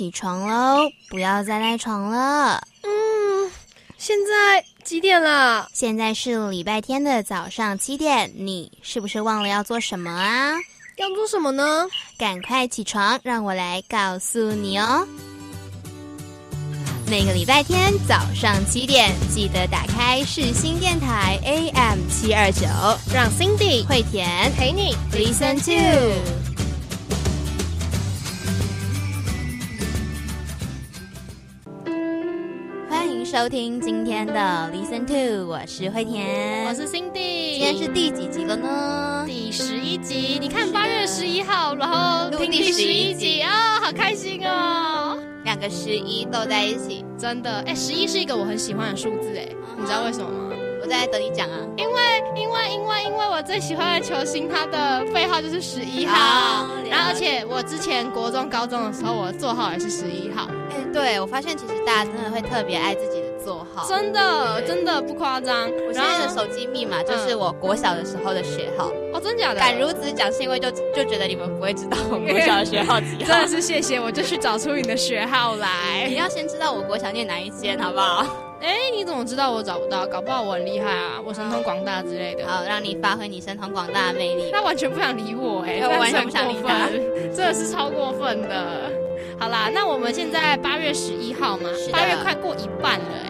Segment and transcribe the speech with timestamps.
[0.00, 2.66] 起床喽，不要再赖床了。
[2.84, 3.52] 嗯，
[3.98, 5.68] 现在几点了？
[5.74, 10.54] 现在是礼拜天的早上七点，你是不是忘了要做什么啊？
[10.96, 11.86] 要做什么呢？
[12.16, 15.06] 赶快起床，让我来告诉你哦。
[17.06, 22.66] 每个礼拜天早上七点，记得打开世新电台 AM 七二九，
[23.12, 26.39] 让 Cindy 会田陪你 Listen to。
[33.30, 34.34] 收听今天的
[34.74, 37.52] Listen to，我是惠田，我是 Cindy。
[37.52, 39.22] 今天是第几集了呢？
[39.24, 40.36] 第十一集。
[40.40, 45.16] 你看八月十一号，然后听第十一集啊，好开心哦！
[45.44, 49.46] 两个十一都在一起，真的哎，十一是一个我很喜欢的数字哎，
[49.78, 50.56] 你知道为什么吗？
[50.82, 51.56] 我在等你讲啊。
[51.76, 52.02] 因为
[52.34, 60.48] 因为因为因为我最喜欢的球星，他的背号就是十一号，然后而且我之前国中高中的时候，我的座号也是十一号。
[60.70, 65.70] 哎，对我发现其实大家真的会特别爱自己的座号，真的真的不夸张。
[65.86, 68.90] 我现在的手机密码就是我国小的时候的学号。
[69.12, 69.60] 哦，真假的？
[69.60, 73.32] 敢如此讲，是因为就就觉得你们不会知道我国小的学号几号。
[73.32, 76.06] 真的是谢谢，我就去找出你的学号来。
[76.08, 78.24] 你要先知道我国小念哪一间，好不好？
[78.60, 80.06] 哎，你怎么知道我找不到？
[80.06, 82.46] 搞不好我很厉害啊，我神通广大之类的。
[82.46, 84.50] 好，让你发挥你神通广大的魅力。
[84.52, 86.86] 他完全不想理我，哎，我完全不想理他，
[87.34, 88.92] 真的是超过分的。
[89.38, 93.29] 好啦，那我们现在八月十一号嘛，八月快过一半了，哎，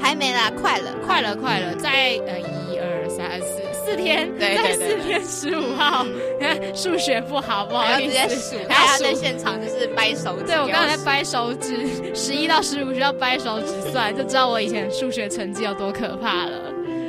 [0.00, 6.04] 还没啦，快了，快了，快了，在呃一二三四四天，对在四天十五号，
[6.74, 16.52] 数学不好，不好意思，他在现场就是掰手指，对我刚才在掰手指，十一到十五需要掰手指算，就知道我以前数学成绩有多可怕了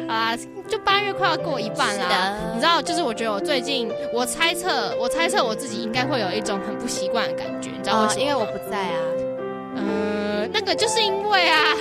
[0.08, 0.38] 啊。
[0.68, 8.14] 就八月快要过一半了，你知道，就是我觉得我最近，我猜测，我猜测我自己应该会有一种很不习惯的感觉，你知道吗？
[8.18, 9.00] 因为我不在啊。
[9.78, 11.74] 嗯，那个就是因为啊。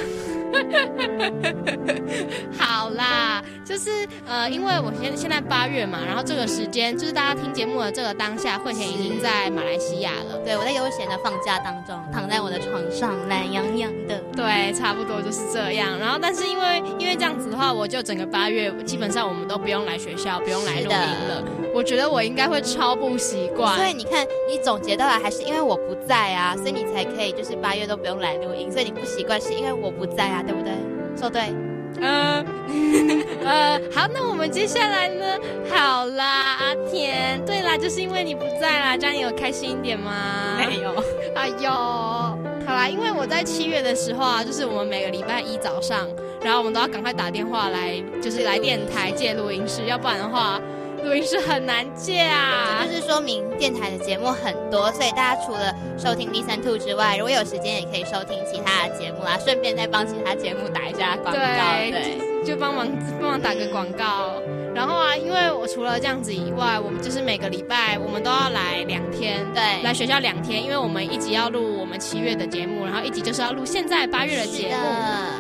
[2.59, 3.91] 好啦，就是
[4.29, 10.39] 呃，因为我现现在八月嘛，然后这个时间就是大家听节目的这个当下，慧田已经在马来西亚了。
[10.45, 14.17] 对，我在悠闲的放假当中，躺在我的床上，懒洋洋的。
[14.37, 15.99] 对，差不多就是这样。
[15.99, 21.45] 然后，但是因为因为这样子的话，我就整个八月基本上我们都不用来学校，不用来录音了。
[21.75, 23.77] 我觉得我应该会超不习惯。
[23.77, 28.71] 所以你看，你总结到来还是因为我不在啊，所以你才可以就是八月都不用来录音。
[28.71, 30.73] 所以你不习惯是因为我不在啊，对不对？
[31.19, 31.53] 说对。
[32.01, 32.45] 嗯，
[33.45, 35.25] 呃，好，那我们接下来呢？
[35.71, 40.13] 好啦，阿田，对啦，就是因为你不在啦，这样你有开心一点吗？
[40.59, 40.95] 没有。
[41.35, 46.09] 哎呦，好啦，因为我在七月的时候啊，就是我们每个礼拜一早上，
[46.43, 50.61] 然后我们都要赶快打电话来，就是来电台借录音室，要不然的话。
[51.07, 62.89] 录音室很难借啊，这就是说明电台的节目很多，所以大家除了收听 Listen To 之外，如果有时间也可以收听其他的节目啦，顺便再帮其他节目打一下广告，对，就帮忙
[63.21, 64.33] 帮忙打个广告。
[64.77, 74.85] 然后啊，因为我除了这样子以外，我们就是每个礼拜我们都要来两天，对，来学校两天，因为我们一集要录我们七月的节目，然后一集就是要录现在八月的节目。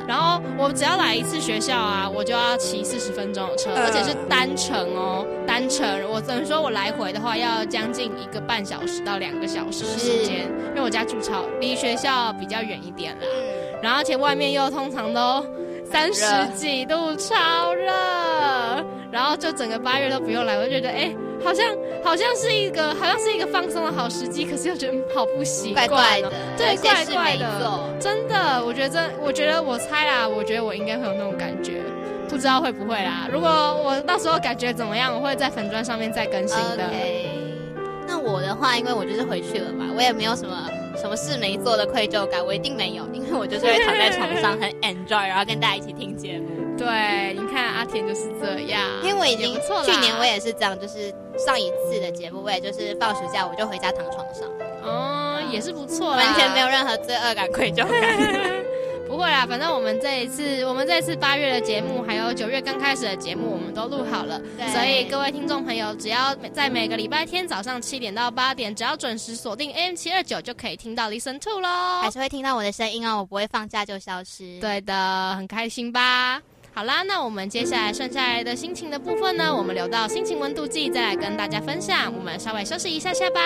[0.09, 5.87] 然后我只要来一次学校啊，我就要骑四十分钟的车，而且是单程哦，单程。
[6.11, 13.27] 我只能说我来回的话要将近一个半小时到两个小时的时间，因为我家住超离学校比较远一点啦。
[13.83, 15.45] 然后而且外面又通常都
[15.85, 16.25] 三十
[16.57, 17.93] 几度，超热。
[19.17, 21.11] 然后就整个八月都不用来，我就觉得哎，
[21.43, 21.65] 好像
[22.05, 31.81] 好像是一个好像是一个放松的好时机，可是又觉得好不习惯，怪怪的，对，怪怪的，真的，我觉得，我觉得我猜啦，我觉得我应该会有那种感觉，
[32.29, 33.27] 不知道会不会啦。
[33.33, 36.85] 如果我到时候感觉怎么样，我会在粉砖上面再更新的。
[38.07, 46.46] 那我的话，因为我就是回去了嘛，我也没有什么什么事没做的愧疚感，我一定没有，因为我就是会躺在床上很 enjoy，然后跟大家一起听节目。
[46.77, 54.49] 对，你看阿田就是这样，因为我已经去年我也是这样，就是上一次的节目，我也就是放暑假我就回家躺床上，
[54.83, 58.67] 哦，也是不错，完全没有任何罪恶感、愧疚感。
[59.09, 64.39] 不会啦，反正我们这一次，我们这次八月的节目，还有九月刚开始的节目，我们都录好了。
[64.75, 74.59] 所以各位听众朋友，只要在每个礼拜天早上七点到八点，只要准时锁定 AM 七二九，就可以听到 Listen to 喽，还是会听到我的声音哦，我不会放假就消失。
[74.61, 76.43] 对的，很开心吧？
[76.77, 82.13] 好啦，那我们接下来剩下来的心情的部分呢，我们留到心情温度计再来跟大家分享。
[82.15, 83.41] 我们稍微休息一下下吧。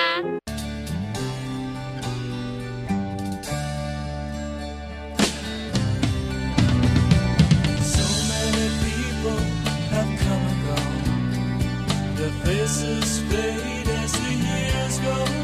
[12.45, 15.40] faces fade as the years go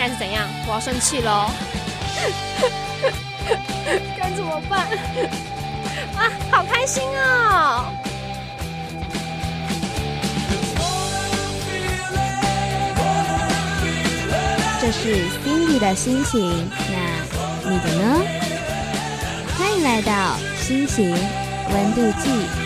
[0.00, 1.50] 该是怎样我要生气喽。
[4.16, 4.86] 该怎么办？
[6.16, 7.84] 啊，好开心哦！
[14.80, 18.22] 这是 Cindy 的心情，那你的呢？
[19.58, 22.59] 欢迎来到心情温度计。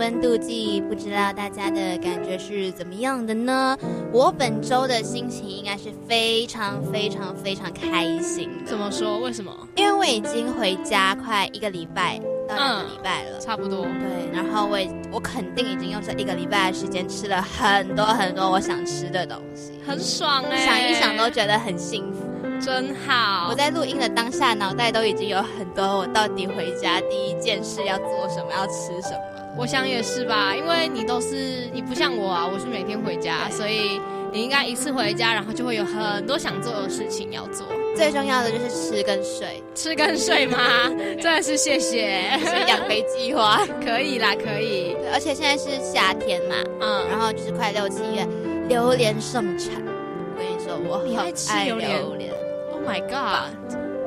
[0.00, 3.76] 温度计，不知道大家的感觉是怎么样的呢？
[4.10, 8.64] 我本周的心情应该是非常非常非常开心的。
[8.64, 9.18] 怎么说？
[9.18, 9.54] 为什么？
[9.76, 12.18] 因为我已经回家快一个礼拜
[12.48, 13.82] 到两个礼拜了，差不多。
[13.82, 14.78] 对，然后我
[15.12, 20.64] 我肯定已经用这一个礼拜的时间吃了很多很多我想吃的东西，很爽哎！
[20.64, 22.20] 想一想都觉得很幸福。
[22.58, 23.48] 真好！
[23.50, 29.39] 我在录音的当下，脑袋都已经有很多我到底回家第一件事要做什么，要吃什么。
[29.56, 34.00] 我想也是吧，因为你都是你不像我啊，我是每天回家，所以
[34.32, 37.66] 你应该一次回家，然后就会有很多想做的事情要做。
[37.96, 40.58] 最重要的就是吃跟睡，吃跟睡吗？
[41.20, 44.96] 真的是谢谢，是养肥计划， 可以啦，可以。
[45.12, 48.26] 而且现在是夏天嘛，嗯，然后就是快六七月，
[48.68, 49.74] 榴莲盛产。
[49.82, 51.14] 我跟你说，我很
[51.54, 52.30] 爱榴莲。
[52.72, 53.50] Oh My God！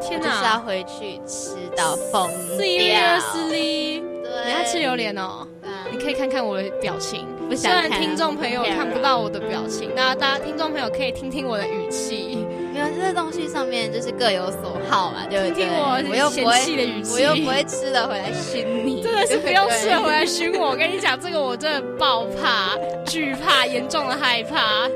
[0.02, 2.66] 天哪，就是要回去吃到疯掉。
[2.66, 4.13] Seriously？
[4.34, 5.48] 对，你要吃榴莲哦。
[5.92, 7.28] 你可以看看我的表情。
[7.56, 12.48] 虽然听众朋友看不到我的表情，那 大家听众朋友可以听听我的语气。
[12.74, 15.66] 没有，这东西上面就是各有所好嘛，对不对？
[15.66, 19.04] 听我我又不会，我又不会吃的回来熏你。
[19.04, 20.70] 真的是不用吃的回来熏我。
[20.70, 22.76] 我跟你讲，这个我真的爆怕、
[23.06, 24.90] 惧怕、严重的害怕。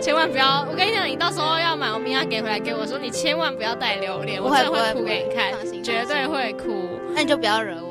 [0.00, 0.64] 千万不要！
[0.70, 5.52] 我跟你讲，你到时候要买欧米亚给回来给我说，你千万不要带榴莲，我真的会哭给你看，
[5.82, 6.86] 绝对会哭。
[7.12, 7.85] 那你就不要惹我啊。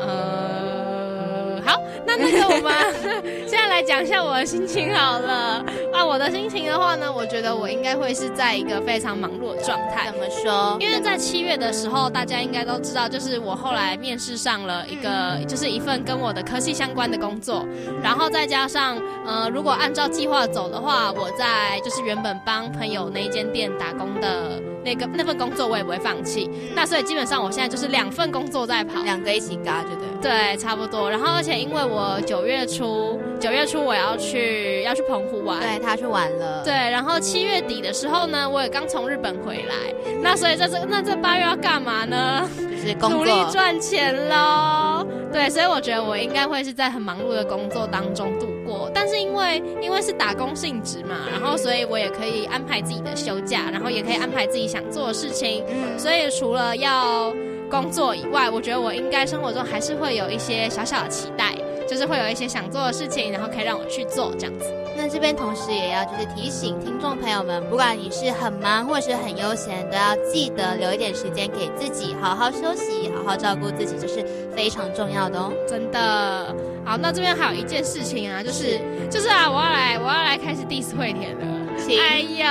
[0.00, 1.62] 呃。
[1.64, 2.72] 好，那那个我们
[3.48, 5.64] 现在来讲一下我的心情好了。
[5.94, 10.10] 啊，我的心情的话呢，我觉得我应该会是在一个非常忙碌的状态。
[10.10, 10.76] 怎么说？
[10.78, 17.66] 因为在七月的时候，大家应该都知道，就是我后来面试上了一个，就是一份跟我的科系相关的工作。
[18.02, 26.50] 然后再加上，呃，如果按照计划走的话，我在就是原本帮朋友那一间店打工的那个那份工作，我也不会放弃。
[26.76, 30.04] 那所以基本上我现在就是两份工作在跑，两个一起嘎，对对？
[30.20, 31.10] 对，差不多。
[31.10, 31.54] 然后而且。
[31.64, 36.62] 因为我九月初，九月初我要去要去澎湖玩，对他去玩了。
[36.62, 39.74] 对，然后七月底的时候呢，我也刚从日本回来。
[40.20, 42.46] 那所以在这那这八月要干嘛呢？
[42.58, 45.06] 就是努力赚钱喽。
[45.32, 48.46] 对，所以我觉得我应该会是在很忙碌的工作当中度
[48.84, 48.90] 过。
[48.94, 55.64] 但是因为因为是打工性质嘛，然后所以我也可以安排自己的休假，然后也可以安排自己想做的事情。
[55.68, 57.32] 嗯，所以除了要。
[57.70, 61.56] 工作以外，我觉得我应该生活中还是会有一些小小的期待，
[61.88, 64.66] 就是会有一些想做的事情，然后可以让我去做这样子。
[64.96, 75.50] 那这边同时也要就是提醒听众朋友们，不管你是很忙或是很悠闲，都要记得留一点时间给自己，好好休息，好好照顾自己，这是非常重要的哦。
[75.66, 76.54] 真的。
[76.84, 78.78] 好，那这边还有一件事情啊，就是
[79.10, 81.53] 就是啊，我要来我要来开始 diss 惠田了。
[81.92, 82.46] 哎呦，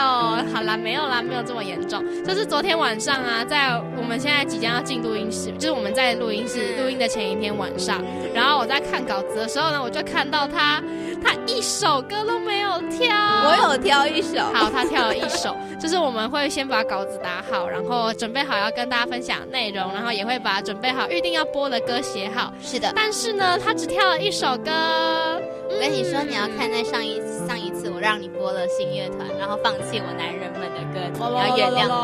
[0.54, 2.04] 好啦，没有啦，没有这么严重。
[2.24, 10.82] 就是昨天晚上啊，在我们现在即将要进录音室，就是我们在录音室录音的前一天晚上，然后我在看稿子的时候呢，我就看到他，
[11.24, 13.10] 他一首歌都没有挑。
[13.10, 14.40] 我有挑一首。
[14.54, 15.56] 好，他挑了一首。
[15.80, 22.54] 就是我们会先把稿子打好，然后准备好要跟大家分享内容，然后也会把准备好预定要播的歌写好。
[22.62, 22.94] 是的。
[22.96, 24.72] 但是呢，他只跳了一首歌。
[25.70, 27.62] 我跟你说，你要看在上一上一
[28.03, 31.95] 让你播了新乐团，然后放弃我男人们的歌，你要原谅我。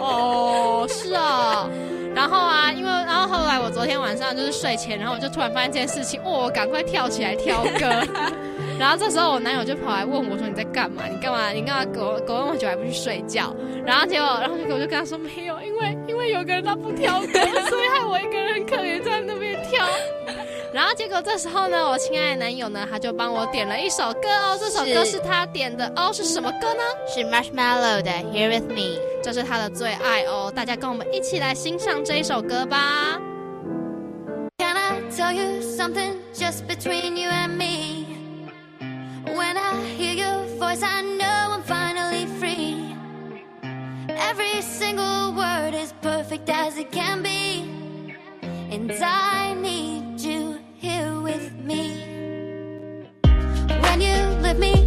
[0.00, 1.68] 哦，是啊。
[2.14, 8.06] 然后啊，因为然后后来我昨天晚上就是睡前，然后我就突然发现这件事情，哦，我赶快跳起来挑歌。
[8.78, 11.02] 然后这时候我男友就跑来问我说：“你在干嘛？
[11.10, 11.50] 你干嘛？
[11.50, 13.52] 你干嘛狗狗那么久还不去睡觉？”
[13.84, 17.26] 然后结果，然后结果我就跟他说：“没有，因为因为有个人他不挑歌，
[17.68, 19.15] 所以害我一个人很可怜在那边挑。”
[20.76, 26.82] 然后结果这时候呢，我亲爱的男友呢，他就帮我点了一首歌哦，这首歌是他点的哦，是什么歌呢？
[27.08, 33.18] 是 Marshmallow 的 Here with Me，这是他的最爱哦，大家跟我们一起来欣赏这一首歌吧。
[34.58, 38.04] Can I tell you something just between you and me?
[39.34, 42.94] When I hear your voice, I know I'm finally free.
[44.10, 47.64] Every single word is perfect as it can be,
[48.70, 49.95] and I need
[51.36, 51.82] with me.
[53.82, 54.85] When you lift me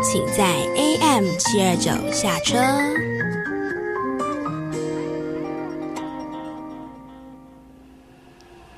[0.00, 0.44] 请在
[0.76, 2.56] AM 七二九下车。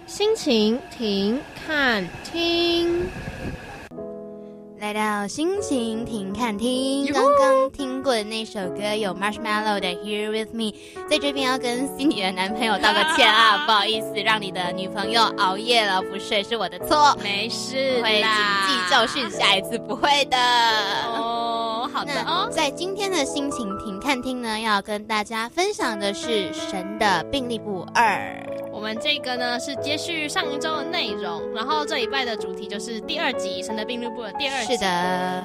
[0.07, 3.07] 心情停看听，
[4.81, 10.73] 来到心情停看听，刚刚听过的那首歌有 Marshmallow 的 Here with Me，
[11.07, 20.39] 在这边要跟心里的男朋友道个歉啊， 不好意思，让你的女朋友熬夜了不睡是我的错，没事会谨啦记教训，下一次不会的。
[21.09, 22.49] 哦，好的那哦。
[22.51, 28.17] 在今天的心情停看听呢，要跟大家分享的是《神的病历簿二》。
[28.81, 34.73] 我们这个呢是接续上一周的内容，然后这礼拜的主题就是第二集《神的病历簿》的第二集。
[34.73, 34.87] 是的，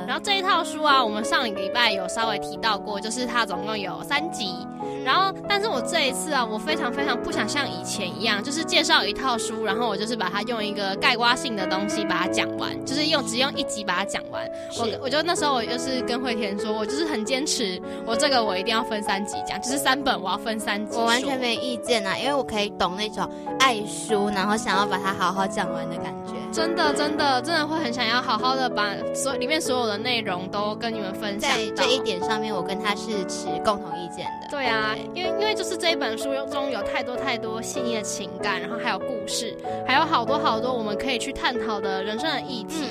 [0.08, 4.65] 然后这一套书啊，我们上一个礼拜有稍微提到过，就是它总共有三集。
[5.05, 14.43] 然后，但是我这一次啊，我非常非常不想像以前一样，就是介绍一套书，然后我就是把它用一个概括性的东西把它讲完，就是用只用一集把它讲完。
[14.79, 20.97] 我是我就那时候我就是跟慧田说，我就是很坚持，我这个我一定要分三集讲，就是三本我要分三集。
[20.97, 26.33] 我完全没意见啊，因为我可以懂那种爱书，然后想要把它好好讲完的感觉。
[26.51, 34.47] 真的真的真的会很想要好好的把所里面所有的内容都跟你们分享在这一点上面，我跟他是持共同意见的。
[34.50, 39.55] 对啊，因为因为就是这一本书中有太多太多细腻的情感，然后还有故事，
[39.87, 42.85] 还有好多好多我们可以去探讨的人生的议题。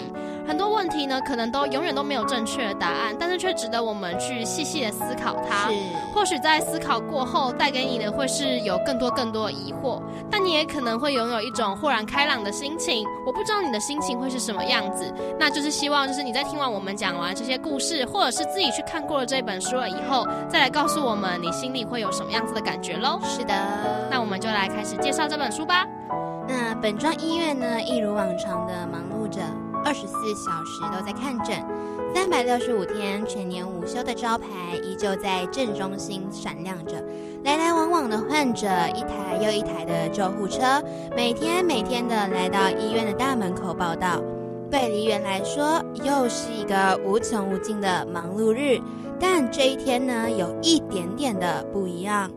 [0.47, 5.69] 很多问题呢，可能都永远都没有正确的答案，但是却值得我们去细细的思考它。
[5.69, 5.75] 是，
[6.15, 13.07] 或许在思考过后，带给你的会是有更多更多的疑惑，但你也可能会拥有一种豁然开朗的心情。
[13.27, 23.19] 我不知道你的心情会是什么样子，那就是希望就是你在听完我们讲完这些故事，或者是自己去看过了这本书了以后，再来告诉我们你心里会有什么样子的感觉喽。
[23.25, 23.55] 是的。
[24.11, 25.87] 那我们就来开始介绍这本书吧。
[26.47, 29.41] 那本庄医院呢，一如往常的忙碌着，
[29.85, 31.63] 二十四小时都在看诊，
[32.15, 34.47] 三百六十五天全年无休的招牌
[34.83, 36.95] 依旧在正中心闪亮着。
[37.45, 40.83] 来来往往的患者，一台又一台的救护车，
[41.15, 44.23] 每天每天的来到医院的大门口报道。
[44.71, 48.81] 对梨园来说，又是一个无穷无尽的忙碌日，
[49.21, 52.31] 但这一天呢，有一点点的不一样。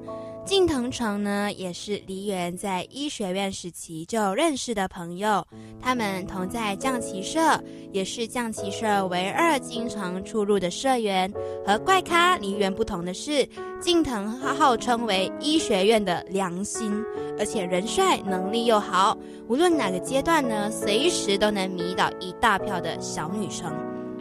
[0.48, 5.46] 近藤城呢，也是梨园在医学院时期就认识的朋友，
[5.82, 7.62] 他们同在将棋社，
[7.92, 11.30] 也是将棋社唯二经常出入的社员。
[11.66, 13.46] 和怪咖梨园不同的是，
[13.82, 16.94] 近藤号称为医学院的良心，
[17.38, 19.18] 而且人帅，能力又好，
[19.50, 23.70] 无论哪个阶段呢，随时都能迷倒一大票的小女生。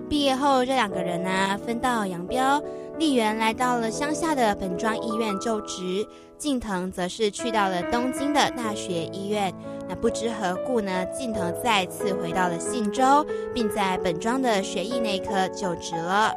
[0.09, 2.63] 毕业后，这两个人呢、分道扬镳。
[2.99, 6.07] 丽媛来到了乡下的本庄医院就职，
[6.39, 9.53] 近藤则是去到了东京的大学医院。
[9.89, 16.33] 那不知何故呢，近藤再次回到了信州，并在本庄的学艺内科就职了。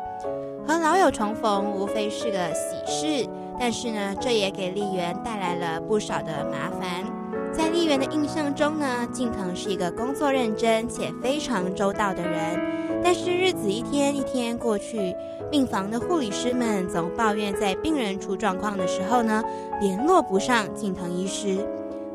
[0.68, 7.06] 和老友重逢，无非是个喜事，但是呢，这也给丽媛带来了不少的麻烦。
[7.54, 12.60] 在丽媛的印象中呢，近藤是一个工作认真且非常周到的人。
[13.04, 15.16] 但是日子一天一天过去，
[15.50, 19.44] 病房的护理师们总抱怨，在病人出状况的时候呢，
[19.82, 21.58] 联络不上近藤医师。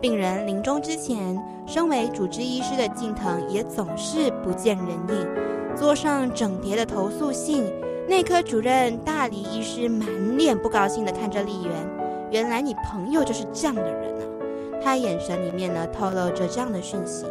[0.01, 5.27] 病人临终之前，身为主治医师的近藤也总是不见人影，
[5.75, 7.65] 桌上整叠的投诉信。
[8.07, 11.73] 内科主任大理医师满脸不高兴地看着丽媛，
[12.31, 14.21] 原来你朋友就是这样的人啊！
[14.83, 17.25] 他眼神里面呢透露着这样的讯息，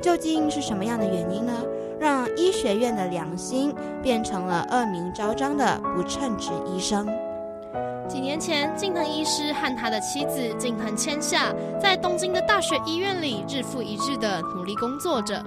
[0.00, 1.52] 究竟是什么样的原因呢？
[2.02, 7.06] 让医学院的良心变成了恶名昭彰的不称职医生。
[8.08, 15.40] 几年前，近藤医师和他的妻子近藤千夏在东京的大学医院里日复一日的努力工作着。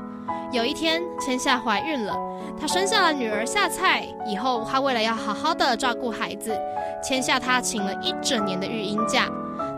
[0.53, 2.15] 有一天，千夏怀孕了，
[2.57, 4.07] 她生下了女儿夏菜。
[4.25, 6.57] 以后，她为了要好好的照顾孩子，
[7.03, 9.27] 千夏她请了一整年的育婴假。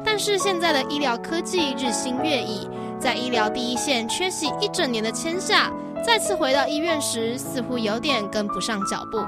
[0.06, 2.70] 但是现在的医疗科技日新月异，
[3.00, 5.72] 在医疗第一线缺席一整年的千夏，
[6.04, 9.20] 再次回到医院时，似乎有点跟不上脚步，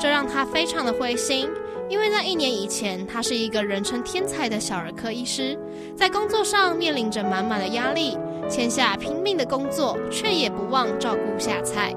[0.00, 1.48] 这让他非常的灰心。
[1.88, 5.56] 因为在一年以前，他是一个人称天才的小儿科医师，
[5.96, 8.18] 在工作上面临着满满的压力，
[8.50, 11.94] 千夏拼命的工作，却也不忘照顾夏菜。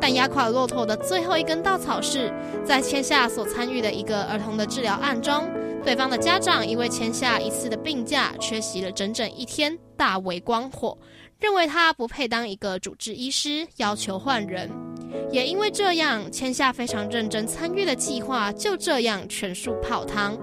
[0.00, 2.32] 但压垮骆驼的最后一根稻草是，
[2.64, 5.46] 在千夏所参与的一个儿童的治疗案中，
[5.84, 10.96] 对方的家长因为千夏一次的病假缺席了整整一天，大为光火，
[11.40, 14.68] 认为他不配当一个主治医师，要求换人。
[15.30, 20.36] 也因为这样，千夏非常认真参与的计划就这样全数泡汤。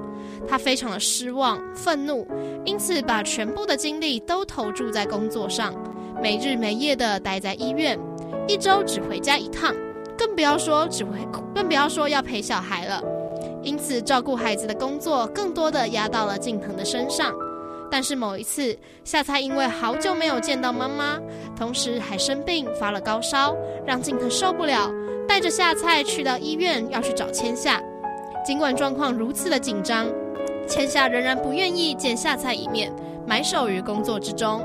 [0.48, 2.26] 他非常的失望、愤怒，
[2.64, 5.74] 因此把全部的精力都投注在工作上，
[6.22, 8.00] 没日没夜的待在医院。
[8.48, 9.76] 一周只回家一趟，
[10.18, 11.20] 更不要说只会，
[11.54, 13.04] 更不要说要陪小孩了。
[13.64, 17.36] 因此，照顾孩子的工作更多的压到了静藤的身上。
[17.96, 21.18] 但是某一次，夏菜因为好久没有见到妈妈，
[21.58, 23.56] 同时还生病发了高烧，
[23.88, 24.92] 让静藤受不了，
[25.26, 27.82] 带着夏菜去到医院要去找千夏。
[28.46, 30.08] 尽管状况如此的紧张，
[30.68, 32.94] 千夏仍然不愿意见夏菜一面，
[33.26, 34.62] 埋首于工作之中。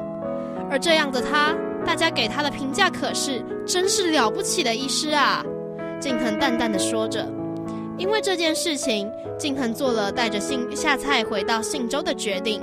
[0.68, 1.54] 而这样的他。
[1.86, 5.42] 大家给他的评价可是真是了不起的医师啊！
[6.00, 7.24] 静藤淡淡的说着。
[8.00, 12.58] 因为这件事情，静藤做了带着信下菜回到信州的决定。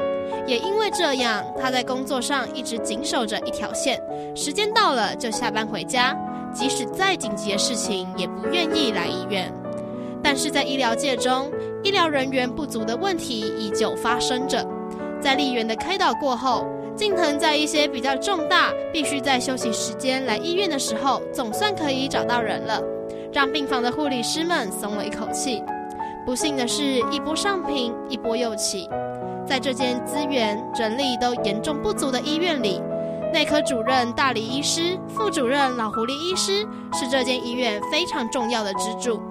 [0.48, 4.02] 也因为这样，他在工作上一直紧守着一条线，
[4.36, 6.18] 时间到了就下班回家，
[6.52, 9.54] 即使再紧急的事情也不愿意来医院。
[10.24, 11.52] 但是在医疗界中，
[11.84, 14.66] 医疗人员不足的问题依旧发生着。
[15.22, 16.66] 在丽媛的开导过后。
[16.96, 22.82] 近藤在一些比较重大、必须在休息时间来医院的时候，总算可以找到人了，
[23.38, 25.64] 让病房的护理师们松了一口气。
[26.26, 28.90] 不幸的是，一波上平，一波又起。
[29.46, 32.82] 在这间资源、人力都严重不足的医院里，
[33.32, 39.22] 内科主任大理医师、副主任老狐狸医师是这间医院非常重要的支柱。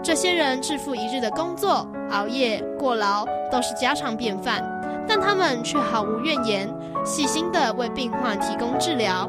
[0.00, 4.62] 这些人日复一日的工作、熬夜、过劳都是家常便饭，
[5.08, 6.72] 但他们却毫无怨言。
[7.04, 9.28] 细心地为病患提供治疗，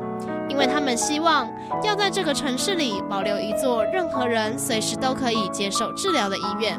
[0.51, 1.49] 因为他们希望
[1.81, 6.77] 要在这个城市里保留一座任何人随时都可以接受治疗的医院。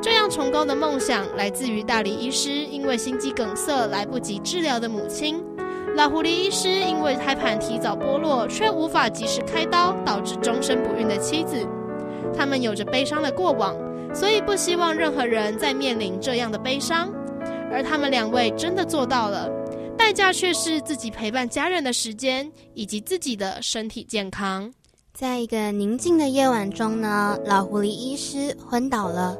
[0.00, 5.42] 这样崇高的梦想来自于大理医师因为心肌梗塞来不及治疗的母亲，
[5.96, 11.56] 老狐狸医师因为胎盘提早剥落却无法及时开刀导致终身不孕的妻子。
[12.32, 13.74] 他们有着悲伤的过往，
[14.14, 17.08] 所以不希望任何人再面临这样的悲伤。
[17.72, 19.48] 而他们两位真的做到了。
[19.96, 24.72] 代价却是自己陪伴家人的时间，以及自己的身体健康。
[25.12, 29.36] 在一个宁静的夜晚中呢，老狐狸医师昏倒了。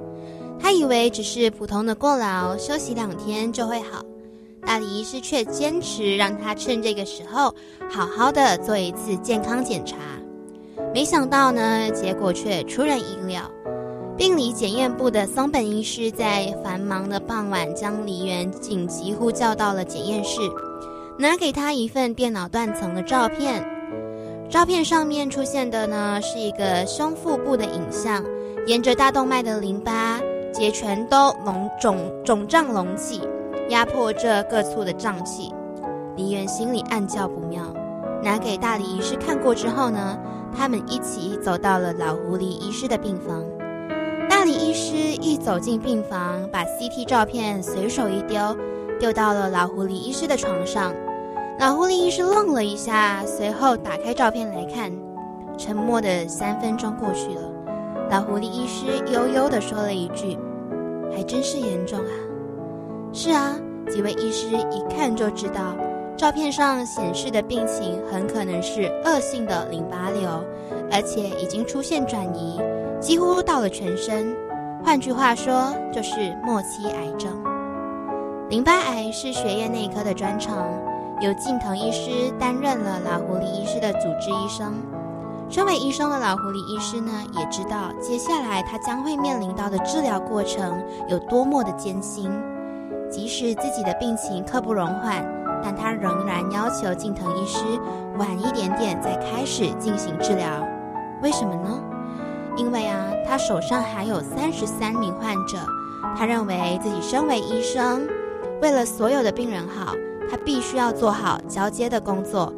[0.60, 4.04] 他以为只是普通的过劳，休息两天就会好。
[4.64, 7.52] 大理医师却坚持让他趁这个时候
[7.90, 9.96] 好好的做一次健康检查。
[10.94, 13.50] 没想到呢，结果却出人意料。
[14.22, 20.38] 病理检验部的松本医师在繁忙的傍晚，将梨园紧急呼叫到了检验室，
[21.18, 23.68] 拿给他一份电脑断层的照片。
[24.48, 28.24] 照片上面出现的呢，是一个胸腹部的影像，
[28.64, 30.20] 沿着大动脉的淋巴
[30.52, 33.22] 结全都隆肿肿胀隆起，
[33.70, 35.52] 压迫着各处的脏器。
[36.14, 37.74] 梨园心里暗叫不妙，
[38.22, 40.16] 拿给大理医师看过之后呢，
[40.56, 43.44] 他们一起走到了老狐狸医师的病房。
[44.42, 48.56] 大理医师一走进病房，把 CT 照片随手一丢，
[48.98, 50.92] 丢到了老狐狸医师的床上。
[51.60, 54.90] 老狐狸医师愣了一下，随后打开照片来看。
[55.56, 57.52] 沉默的三分钟过去了，
[58.10, 60.36] 老狐狸医师悠悠地说了一句
[61.14, 62.12] ：“还真是严重啊。
[63.14, 63.56] ”“是啊。”
[63.88, 65.76] 几位医师一看就知道，
[66.16, 70.44] 照片上显示的病情很可能是恶性的淋巴瘤，
[70.90, 72.60] 而且已经出现转移。
[73.02, 74.32] 几乎到了全身，
[74.84, 77.32] 换句话说就是末期癌症。
[78.48, 80.64] 淋巴癌是血液内科的专长，
[81.20, 84.72] 由近藤医师担任了老狐狸医师的主治医生。
[85.50, 92.30] 身为医生的老狐狸医师呢，也知道接下来他将会面临到的治疗过程有多么的艰辛。
[93.10, 95.26] 即使自己的病情刻不容缓，
[95.60, 97.64] 但他仍然要求近藤医师
[98.16, 100.46] 晚一点点再开始进行治疗。
[101.20, 101.82] 为什么呢？
[102.56, 105.58] 因为啊，他手上还有三十三名患者，
[106.16, 108.06] 他认为自己身为医生，
[108.60, 109.94] 为了所有的病人好，
[110.30, 112.52] 他必须要做好交接的工作。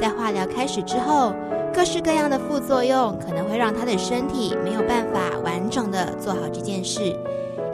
[0.00, 1.34] 在化疗开始之后，
[1.74, 7.14] 各式各样的副作用可能会让他的身体没有办法完整的做好这件事，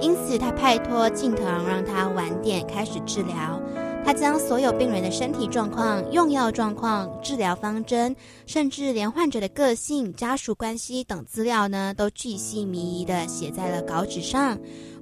[0.00, 3.60] 因此他拜托近藤让他晚点开始治疗。
[4.06, 8.14] 他将所有病人的身体状况、用药状况、治疗方针，
[8.46, 14.56] 甚至连患者的个性、家属关系等资料呢，都巨细靡遗地写在了稿纸上，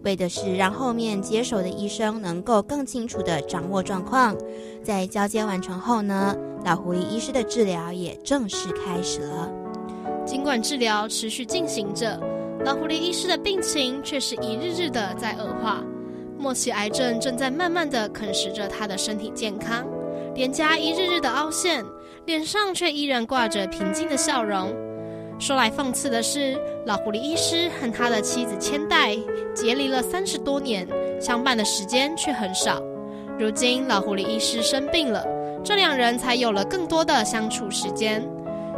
[0.05, 4.35] 为的是让后面接手的医生能够更清楚地掌握状况。
[4.83, 9.53] 在交接完成后呢，老狐狸医师的治疗也正式开始了。
[10.25, 12.19] 尽管治疗持续进行着，
[12.65, 15.85] 老狐狸医师的病情却是一日日的在恶化。
[16.45, 19.87] 末期癌症正在慢慢的啃食着他的身体健康，
[20.35, 21.83] 脸颊一日日的凹陷，
[22.27, 24.71] 脸上却依然挂着平静的笑容。
[25.39, 26.55] 说来讽刺的是，
[26.85, 29.17] 老狐狸医师和他的妻子千代
[29.55, 30.87] 结离了三十多年，
[31.19, 32.79] 相伴的时间却很少。
[33.39, 35.27] 如今老狐狸医师生病了，
[35.65, 38.23] 这两人才有了更多的相处时间。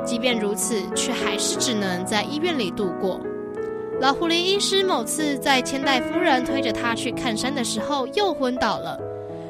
[0.05, 3.21] 即便如此，却还是只能在医院里度过。
[3.99, 9.01] 老狐狸医师某次在千代夫人推着他去看山的时候又昏倒了，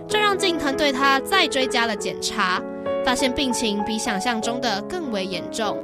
[0.08, 2.62] 这让近藤对他再追加了检查，
[3.04, 5.76] 发现病情比想象中的更为严重。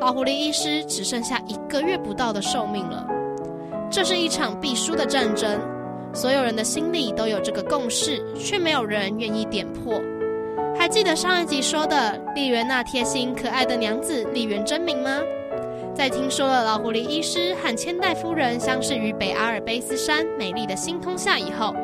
[0.00, 3.06] 老狐狸医师只剩下一个月不到的寿命了。
[3.90, 5.60] 这是一场必输的战争，
[6.14, 10.00] 所有人的心里都有这个共识，却没有人愿意点破。
[10.78, 15.20] 还记得上一集说的丽媛那贴心可爱的娘子丽媛真名吗？
[15.94, 21.74] 在听说了老狐狸医师和千代夫人相识于北阿尔卑斯山美丽的星空下以后，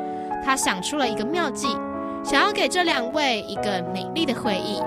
[0.44, 1.68] 他想出了一个妙计，
[2.22, 4.80] 想要给这两位一个美丽的回忆。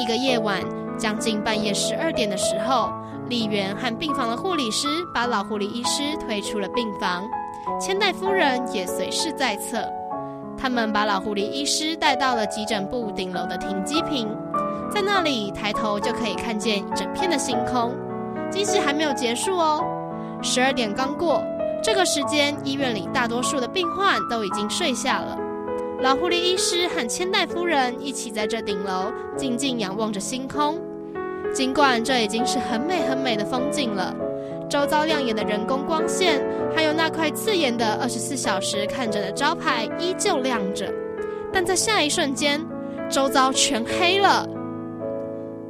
[0.00, 0.62] 一个夜晚，
[0.98, 2.90] 将近半夜十二点的时候，
[3.28, 7.28] 丽媛和病房的护理师把老狐狸医师推出了病房，
[7.78, 9.86] 千代夫人也随侍在侧。
[10.56, 14.28] 他们把老狐狸医师带到了急诊部顶楼的停机坪，
[14.90, 17.92] 在那里抬头就可以看见整片的星空。
[18.50, 19.84] 惊喜还没有结束哦，
[20.42, 21.42] 十二点刚过，
[21.82, 25.38] 这个时间医院里大多数的病患都已经睡下了。
[26.02, 30.78] 老狐狸医师和千代夫人一起在这顶楼静静仰望着星空，
[31.52, 34.14] 尽管这已经是很美很美的风景了。
[34.68, 36.40] 周遭亮眼的人工光线，
[36.74, 40.90] 还有那块刺眼的二十四小时看着的招牌依旧亮着，
[41.52, 42.64] 但在下一瞬间，
[43.10, 44.46] 周遭全黑了。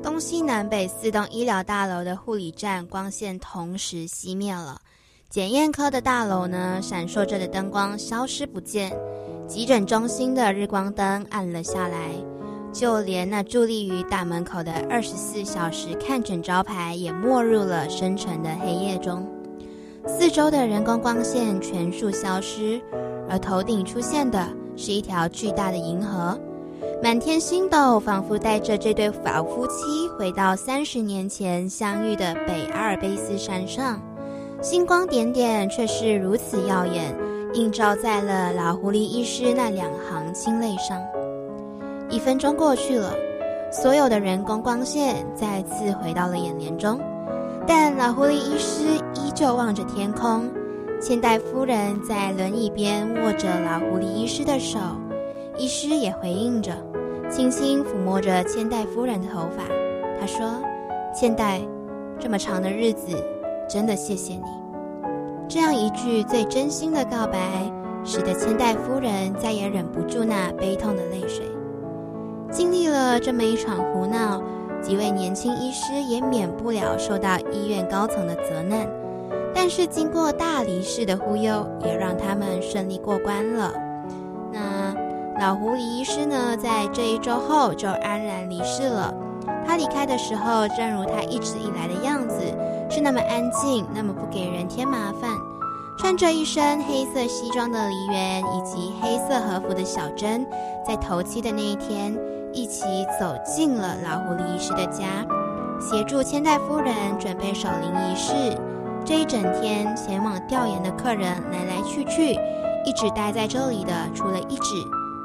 [0.02, 4.80] 东西南北四栋医疗大楼的护理站光线同时熄灭了，
[5.28, 8.96] 检验科的大楼呢，闪烁着的灯光消失不见，
[9.46, 12.14] 急诊中心的日光灯暗了下来。
[12.72, 19.28] 就连那伫立于大门口的二十四小时看诊招牌也没入了深沉的黑夜中，
[20.06, 22.80] 四周的人工光线全数消失，
[23.28, 26.40] 而头顶出现的是一条巨大的银河，
[27.02, 33.98] 满天星斗仿佛带着这对老夫妻回到三十年前相遇的北阿尔卑斯山上，
[34.60, 37.16] 星光点点却是如此耀眼，
[37.54, 41.00] 映照在了老狐狸医师那两行清泪上。
[42.10, 43.14] 一分钟过去了，
[43.72, 47.00] 所有的人工光线再次回到了眼帘中，
[47.66, 48.84] 但老狐狸医师
[49.14, 50.46] 依旧望着天空。
[51.00, 54.78] 千代夫人在轮椅边握着老狐狸医师的手，
[55.56, 56.76] 医师也回应着，
[57.30, 59.62] 轻轻抚摸着千代夫人的头发。
[60.20, 60.60] 他说
[61.14, 61.60] ：“千代，
[62.18, 63.16] 这么长的日子，
[63.68, 64.42] 真的谢谢你。”
[65.48, 67.38] 这样一句最真心的告白，
[68.04, 71.46] 使得千代夫人再也忍不住那悲痛的泪水。
[72.50, 74.42] 经历了这么一场胡闹，
[74.82, 78.88] 几位年轻医师也免不了受到医院高层的责难。
[79.54, 83.72] 但是经过大理寺的忽悠，也让他们顺利过关了。
[84.52, 84.94] 那
[85.40, 89.10] 老狐狸医师呢，在这一周后就安然离世了。
[89.66, 92.36] 他离开的时候，正如他一直以来的样子，
[92.90, 95.30] 是那么安静，那么不给人添麻烦。
[95.96, 100.46] 穿着一身黑色西装的梨园，以及黑色和服的小珍，
[100.86, 102.14] 在头七的那一天。
[102.52, 102.84] 一起
[103.18, 105.24] 走进了老狐狸医师的家，
[105.80, 108.34] 协助千代夫人准备守灵仪式。
[109.06, 112.32] 这一整天，前往吊唁的客人来来去去，
[112.84, 114.74] 一直待在这里的，除了一指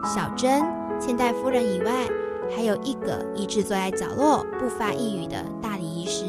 [0.06, 0.64] 小珍、
[1.00, 2.08] 千代夫人以外，
[2.56, 6.24] 还有一个一直坐在角落不发一语的大理医师。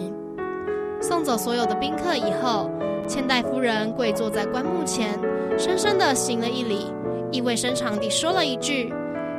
[1.01, 2.71] 送走所有的宾客以后，
[3.07, 5.21] 千代夫人跪坐在棺木前，
[5.59, 6.91] 深深的行了一礼，
[7.31, 8.91] 意味深长地说了一句：“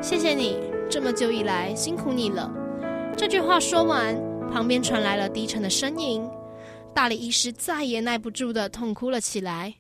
[0.02, 2.50] 谢谢你。”这么久以来，辛苦你了。
[3.18, 4.16] 这句话说完，
[4.52, 6.30] 旁边传来了低沉的呻吟。
[6.94, 9.74] 大理医师再也耐不住的痛哭了起来。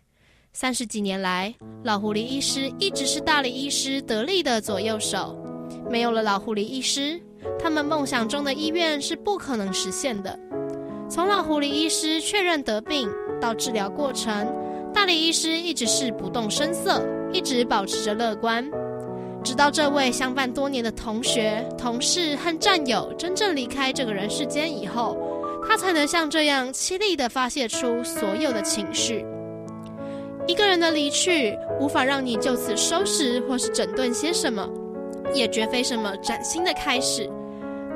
[0.60, 5.38] 三十几年来，老狐狸医师一直是大理医师得力的左右手。
[5.88, 7.22] 没有了老狐狸医师，
[7.60, 10.36] 他们梦想中的医院是不可能实现的。
[11.08, 13.08] 从老狐狸医师确认得病
[13.40, 14.52] 到治疗过程，
[14.92, 18.68] 大理医师一直是不动声色，一直保持着乐观。
[19.44, 25.16] 直到这位相伴多年的同学、同事和战友真正离开这个人世间以后，
[25.68, 29.24] 他才能像这样凄厉地发泄出所有的情绪。
[30.48, 34.66] 一个人的离去，无法让你就此收拾或是整顿些什么，
[35.34, 37.30] 也绝非什么崭新的开始。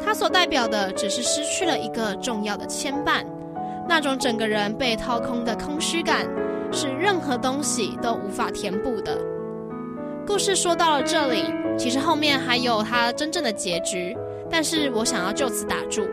[0.04, 3.24] 它所代表的，只是失去了一个重要的牵绊。
[3.88, 6.28] 那种整个人被掏空的空虚感，
[6.74, 9.18] 是任何东西都无法填补的。
[10.28, 11.46] 故事说到了这里，
[11.78, 14.16] 其实后面还有它真正的结局，
[14.50, 16.06] 但是我想要就此打住。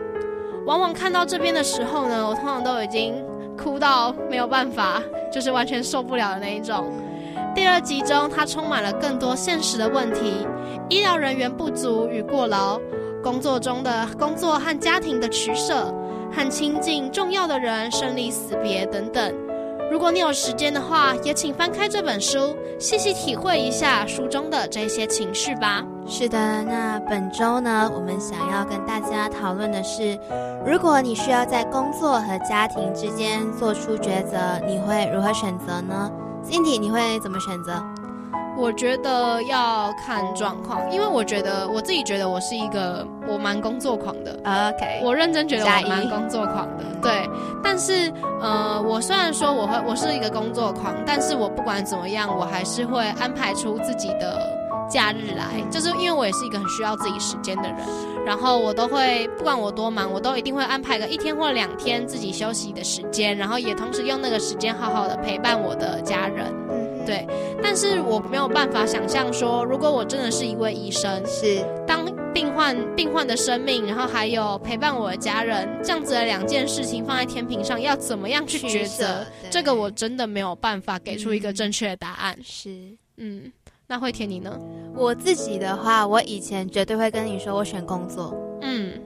[0.65, 3.13] 往往看到这边的时候呢，我通常都已经
[3.61, 6.89] 哭到没有办法，就是完全受不了的那一种。
[7.53, 10.47] 第二集中，它充满了更多现实的问题：
[10.89, 12.79] 医疗人员不足与过劳，
[13.21, 15.93] 工作中的工作和家庭的取舍，
[16.31, 19.33] 和亲近重要的人生离死别等等。
[19.89, 25.83] 如果你有时间的话，也请翻开这本书，细细体会一下书中的这些情绪吧。
[26.05, 30.17] 是的，那本周呢，我们想要跟大家讨论的是，
[30.65, 36.11] 如果你需要在工作和家庭之间做出抉择，你会如何选择呢
[36.43, 37.83] ？Cindy，你会怎么选择？
[38.59, 44.37] 我觉得要看状况，因为我觉得我自己觉得我是一个我蛮工作狂的。
[44.43, 46.83] OK，我认真觉得我蛮工作狂的。
[47.01, 47.29] 对，
[47.63, 54.37] 但是呃，我虽然说我会我是一个工作狂，但是我不管怎么样，我还是会安排出自己的
[54.89, 57.77] 假日来，就是因为我也是一个很需要自己时间的人。
[58.25, 66.53] 然后我都会不管我多忙，我都一定会安排个一天或两天自己休息的时间，然后也同时用那个时间好好的陪伴我的家人。
[67.09, 67.25] 对，
[67.59, 79.25] 但是我没有办法想象说，如果我真的是一位医生，是当病患病患的生命，然后还有陪伴我的家人，这样子的两件事情放在天平上，要怎么样去抉择？
[79.49, 82.37] 这个我真的没有办法给出一个正确的答案。
[82.43, 83.51] 是，嗯，
[83.87, 84.55] 那会填你呢？
[84.95, 88.37] 我自己的话，我以前绝对会跟你说，我选工作。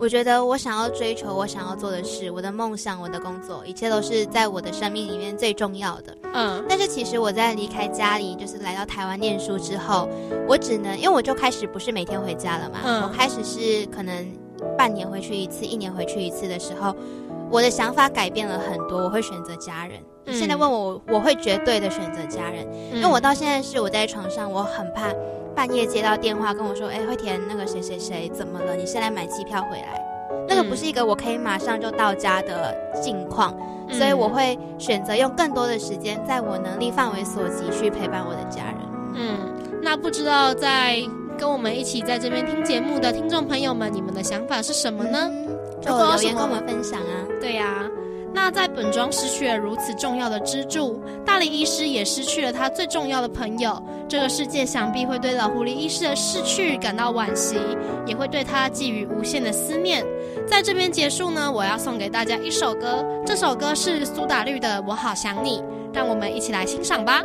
[0.04, 6.18] 嗯，我觉得我想要追求我想要做的事，我的梦想，我的工作，一切都是在我的生命里面最重要的。
[6.34, 10.10] 嗯，但是其实我在离开家里，就是来到台湾念书之后，
[10.46, 14.28] 我只能因为我就开始不是每天回家了嘛，我开始是可能
[14.78, 16.94] 半年回去一次，一年回去一次的时候，
[17.50, 19.98] 我的想法改变了很多，我会选择家人。
[20.38, 25.14] 现在问我，我会绝对的选择家人，因为我到现在是我在床上，我很怕。
[25.56, 28.76] 半夜接到电话跟我说：“哎，惠田，那个谁谁谁怎么了？
[28.76, 30.04] 你现在买机票回来，
[30.48, 33.56] 那个不是一个我可以马上就到家的境况，
[33.92, 38.78] 所以我会选择用更多的时间，在我能力范围所及去陪伴我的家人。”
[39.16, 40.98] 嗯，那不知道在
[41.38, 45.32] 跟我们一起在这边听节目的听众朋友们，你们的想法是什么呢？
[45.82, 47.28] 就留言跟我们分享啊！
[47.40, 47.86] 对呀。
[48.34, 53.82] 那在本庄失去了如此重要的支柱，大理医师也失去了他最重要的朋友。
[54.10, 57.58] 这个世界想必会对老狐狸医师的逝去感到惋惜，
[58.06, 60.04] 也会对他寄予无限的思念。
[60.48, 65.60] 在这边结束呢，我要送给大家一首歌，这首歌是苏打绿的《我好想你》，
[65.94, 67.24] 让我们一起来欣赏吧。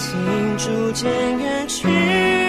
[0.00, 0.16] 心
[0.56, 2.39] 逐渐远去。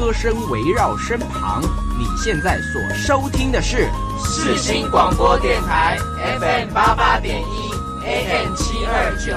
[0.00, 1.60] 歌声围绕身旁。
[1.98, 3.90] 你现在所收听的是
[4.24, 5.98] 世新广播电台
[6.40, 9.36] FM 八八点一 AM 七二九。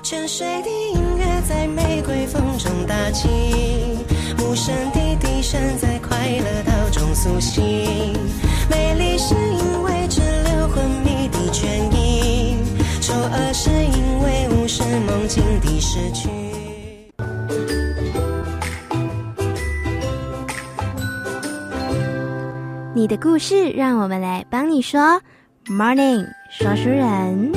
[0.00, 3.28] 泉水的音乐在玫瑰风中打起，
[4.38, 7.60] 无声的笛声在快乐岛中苏醒。
[8.70, 12.56] 美丽是因为只留昏迷的倦意，
[13.00, 16.28] 丑恶是因为无视梦境的失去。
[23.00, 25.00] 你的故事，让我们来帮你说。
[25.70, 27.50] Morning，说书人。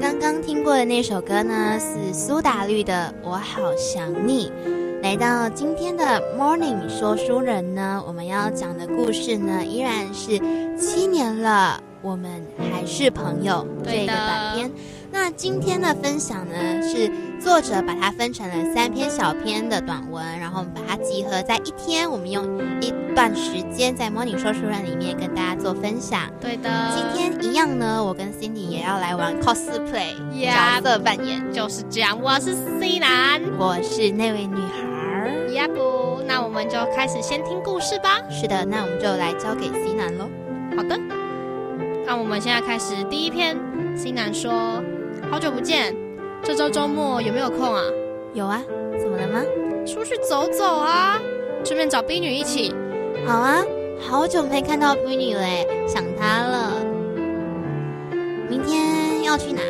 [0.00, 4.50] 刚刚听过的那首歌呢，是苏打绿的《我好想你》。
[5.04, 10.36] 来到今天的 Morning 说书人呢，我们要讲的故事呢，依然是
[10.76, 14.70] 七年了，我们还是朋友这个短篇。
[15.12, 22.44] 那今天的分享呢，是作者把它分成了三篇小篇的短文，然后我们把它集合在一天，我们用
[22.80, 26.30] 一段时间在 Morning 说书人里面跟大家做分享。
[26.40, 31.40] 对的，今天一样呢，我跟 Cindy 也要来玩 cosplay 角色扮演。
[31.52, 32.16] 就是这样。
[32.22, 35.50] 我是 C 男，我是那位女孩儿。
[35.52, 38.20] 呀不，那我们就开始先听故事吧。
[38.30, 40.28] 是的，那我们就来交给 C 男喽。
[40.76, 40.96] 好的，
[42.06, 43.56] 那我们现在开始第一篇。
[43.96, 44.80] C 男说
[45.30, 45.94] ：“好久不见，
[46.42, 47.84] 这周周末有没有空啊？
[48.34, 48.60] 有啊，
[48.98, 49.42] 怎么了吗？
[49.86, 51.20] 出去走走啊，
[51.64, 52.74] 顺便找冰女一起。
[53.24, 53.64] 好啊，
[54.00, 55.46] 好久没看到冰女了，
[55.86, 56.72] 想她了。
[58.48, 59.62] 明天要去哪？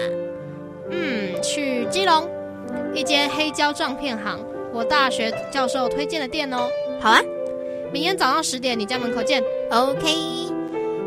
[0.90, 2.26] 嗯，去基隆
[2.94, 4.40] 一间黑胶唱片行，
[4.72, 6.68] 我大学教授推荐的店哦。
[7.00, 7.20] 好啊，
[7.92, 9.42] 明天早上十点你家门口见。
[9.70, 10.08] OK。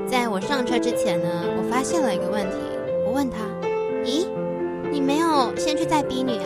[0.06, 1.28] 在我上车之前呢，
[1.58, 2.58] 我发现了一个问题。
[3.06, 3.38] 我问他
[4.06, 4.28] ：“咦，
[4.94, 6.46] 你没有先去载 B 女啊？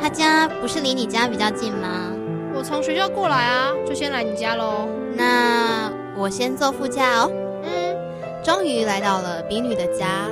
[0.00, 2.10] 她家不是离你家比较近吗？
[2.54, 4.88] 我从学校过来啊，就先来你家喽。
[5.14, 7.30] 那我先坐副驾哦。”
[7.62, 7.94] 嗯，
[8.42, 10.26] 终于来到了 B 女的家，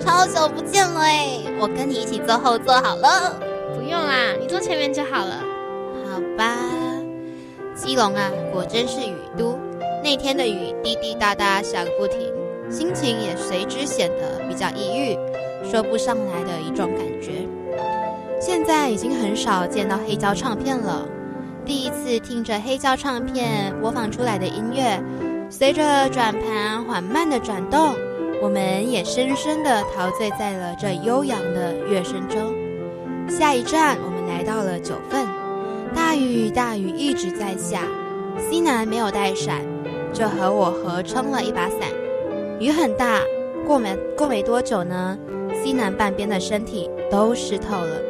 [0.00, 1.42] 超久不见了哎！
[1.60, 3.38] 我跟你一起坐后座好了。
[3.74, 5.44] 不用啦，你坐前面就好了。
[6.10, 6.56] 好吧，
[7.74, 9.58] 基隆啊，果真是雨都。
[10.02, 12.32] 那天的雨滴滴答答下个不停，
[12.70, 15.18] 心情也随之显得比较抑郁，
[15.70, 17.46] 说不上来的一种感觉。
[18.40, 21.06] 现在已经很少见到黑胶唱片了，
[21.64, 25.02] 第一次听着黑胶唱片播放出来的音乐，
[25.50, 27.94] 随着转盘缓慢的转动，
[28.42, 32.54] 我们也深深的陶醉在了这悠扬的乐声中。
[33.28, 35.26] 下一站，我们来到了九份。
[35.94, 37.82] 大雨，大雨一直在下。
[38.38, 39.62] 西南没有带伞，
[40.12, 41.80] 就和我合撑了一把伞。
[42.60, 43.20] 雨很大，
[43.66, 45.16] 过没过没多久呢，
[45.62, 48.00] 西南半边的身体都湿透了。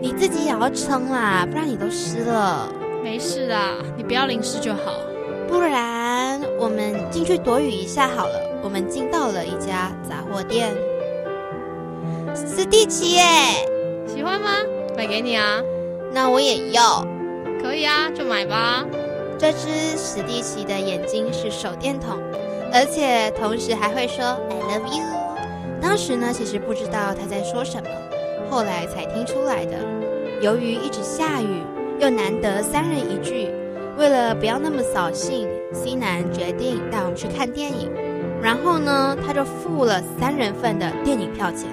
[0.00, 2.68] 你自己也要撑啦，不然你都湿了。
[3.02, 4.98] 没事啦，你不要淋湿就好。
[5.48, 8.40] 不然我们进去躲雨一下好了。
[8.62, 10.74] 我们进到了一家杂货店。
[12.34, 13.22] 史蒂奇耶，
[14.06, 14.50] 喜欢吗？
[14.96, 15.60] 买给你啊。
[16.12, 17.06] 那我也要。
[17.62, 18.84] 可以啊，就买吧。
[19.38, 22.18] 这只史蒂奇的眼睛是手电筒，
[22.72, 25.23] 而且同时还会说 “I love you”。
[25.84, 27.90] 当时呢，其实不知道他在说什么，
[28.48, 29.76] 后来才听出来的。
[30.40, 31.62] 由于一直下雨，
[32.00, 33.50] 又难得三人一聚，
[33.98, 37.92] 为了不要那么扫兴，西南决定带我们去看电影。
[38.42, 41.68] 然后呢，他就付了三人份的电影票钱。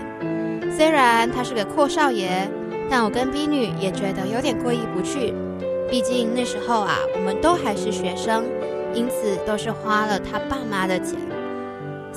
[0.76, 2.50] 虽然他是个阔少爷，
[2.90, 5.34] 但我跟 B 女也觉得有点过意不去。
[5.90, 8.44] 毕竟那时候啊，我们都还是学生，
[8.94, 11.18] 因此都是花了他爸妈的钱。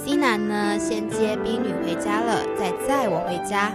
[0.04, 3.72] 西南呢，先接冰女回家了，再载我回家。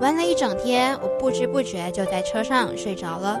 [0.00, 3.40] 玩了一整天，我不知不觉就在车上睡着了，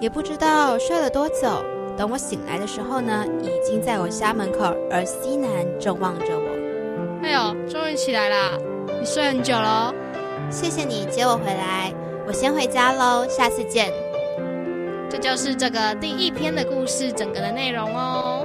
[0.00, 1.48] 也不知道睡了多久。
[1.96, 5.48] 等我醒来的时候呢，已经在我家门口，而西南
[5.78, 7.22] 正望着我。
[7.22, 8.58] 哎呦，终于起来啦！
[9.00, 9.94] 你睡很久喽。
[10.50, 11.92] 谢谢你接我回来，
[12.26, 13.92] 我先回家喽，下次见。
[15.08, 18.44] 这就是这个第一篇的故事整个的内容哦。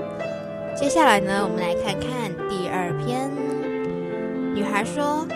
[0.76, 2.43] 接下来呢，我们来看看。
[4.54, 5.28] 女孩说：“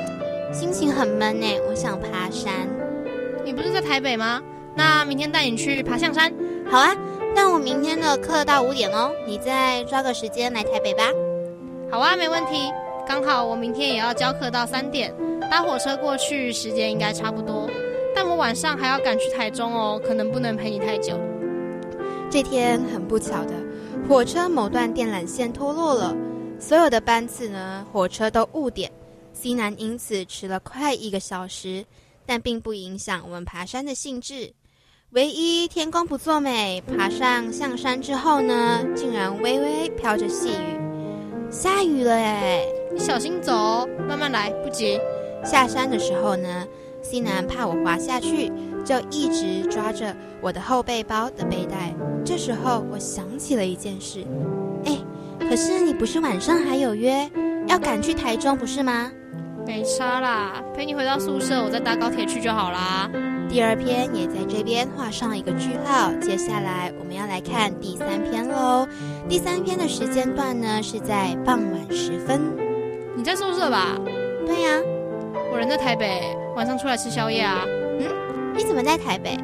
[0.53, 2.67] 心情很闷呢，我想爬山。
[3.43, 4.39] 你不是在台北吗？
[4.75, 6.31] 那明天带你去爬象山。
[6.69, 6.95] 好啊，
[7.35, 11.03] 但我明天的课到五点哦，你再抓个时间来台北吧。
[11.89, 12.71] 好啊，没问题。
[13.07, 15.11] 刚好我明天也要教课到三点，
[15.49, 17.67] 搭火车过去时间应该差不多。
[18.13, 21.19] 但我晚上还要赶去台中哦，可能不能陪你太久。
[22.29, 23.53] 这天很不巧的，
[24.07, 26.15] 火车某段电缆线脱落了，
[26.59, 28.91] 所有的班次呢，火车都误点。
[29.39, 31.85] 西南因此迟了快一个小时，
[32.25, 34.51] 但并不影响我们爬山的兴致。
[35.11, 42.65] 唯一天公不作美，爬上象山之后呢，竟然微微飘着细雨，下雨了哎！
[42.91, 44.99] 你小心走哦，慢慢来，不急。
[45.45, 46.65] 下山的时候呢，
[47.03, 48.51] 西南怕我滑下去，
[48.83, 51.95] 就一直抓着我的后背包的背带。
[52.25, 54.25] 这时候我想起了一件事，
[54.83, 54.97] 哎，
[55.39, 57.29] 可是你不是晚上还有约，
[57.67, 59.11] 要赶去台中不是吗？
[59.67, 63.09] 没差啦，陪你回到宿舍，我再搭高铁去就好啦。
[63.49, 66.09] 第二篇也在这边画上一个句号。
[66.21, 68.87] 接下来我们要来看第三篇喽。
[69.27, 72.39] 第三篇的时间段呢是在傍晚时分。
[73.13, 73.97] 你在宿舍吧？
[74.45, 74.79] 对呀、
[75.51, 76.21] 我人在台北，
[76.55, 77.65] 晚上出来吃宵夜啊。
[77.99, 78.07] 嗯
[78.55, 79.37] 你怎么在台北？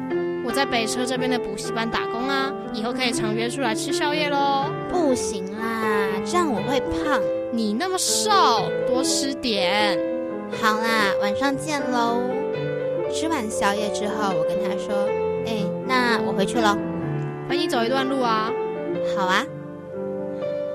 [0.44, 4.70] 我在北车这边的补习班打工啊，以后可以常约出来吃宵夜喽。
[4.90, 7.20] 不行啦，这样我会胖。
[7.52, 8.30] 你那么瘦，
[8.88, 9.98] 多吃点。
[10.62, 12.20] 好啦，晚上见喽。
[13.12, 15.06] 吃完宵夜之后，我跟他说
[15.46, 16.76] ：“哎，那我回去喽。
[17.48, 18.50] 陪你走一段路啊。”
[19.16, 19.44] 好啊，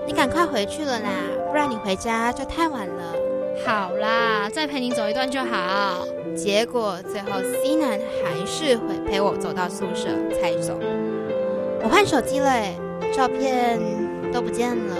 [0.06, 1.10] 你赶快回去了啦，
[1.50, 3.16] 不然你回家就太晚了。
[3.66, 6.06] 好啦，再陪你走一段就好。
[6.36, 10.10] 结果最后 C 男还是会陪我走到宿舍
[10.40, 10.80] 才走。
[11.84, 12.76] 我换手机了，哎，
[13.12, 13.80] 照片
[14.32, 14.96] 都不见了。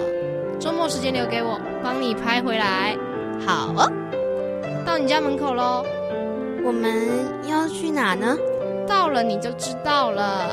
[0.60, 2.98] 周末时间留给我，帮你拍回来。
[3.46, 3.92] 好哦，
[4.90, 5.86] 到你家门口喽。
[6.66, 7.08] 我们
[7.48, 8.36] 要去哪呢？
[8.88, 10.50] 到了你就知道了。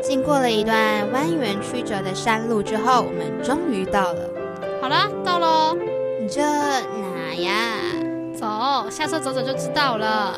[0.00, 4.30] 经过了一段蜿蜒曲折的山路之后，我们终于到了。
[4.80, 5.76] 好啦，到喽。
[6.20, 7.52] 你这哪呀？
[8.32, 10.36] 走，下车走走就知道了。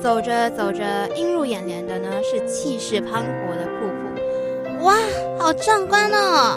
[0.00, 4.96] 走着走着，映入眼帘的呢是气势磅礴的瀑布，哇，
[5.38, 6.56] 好壮观哦！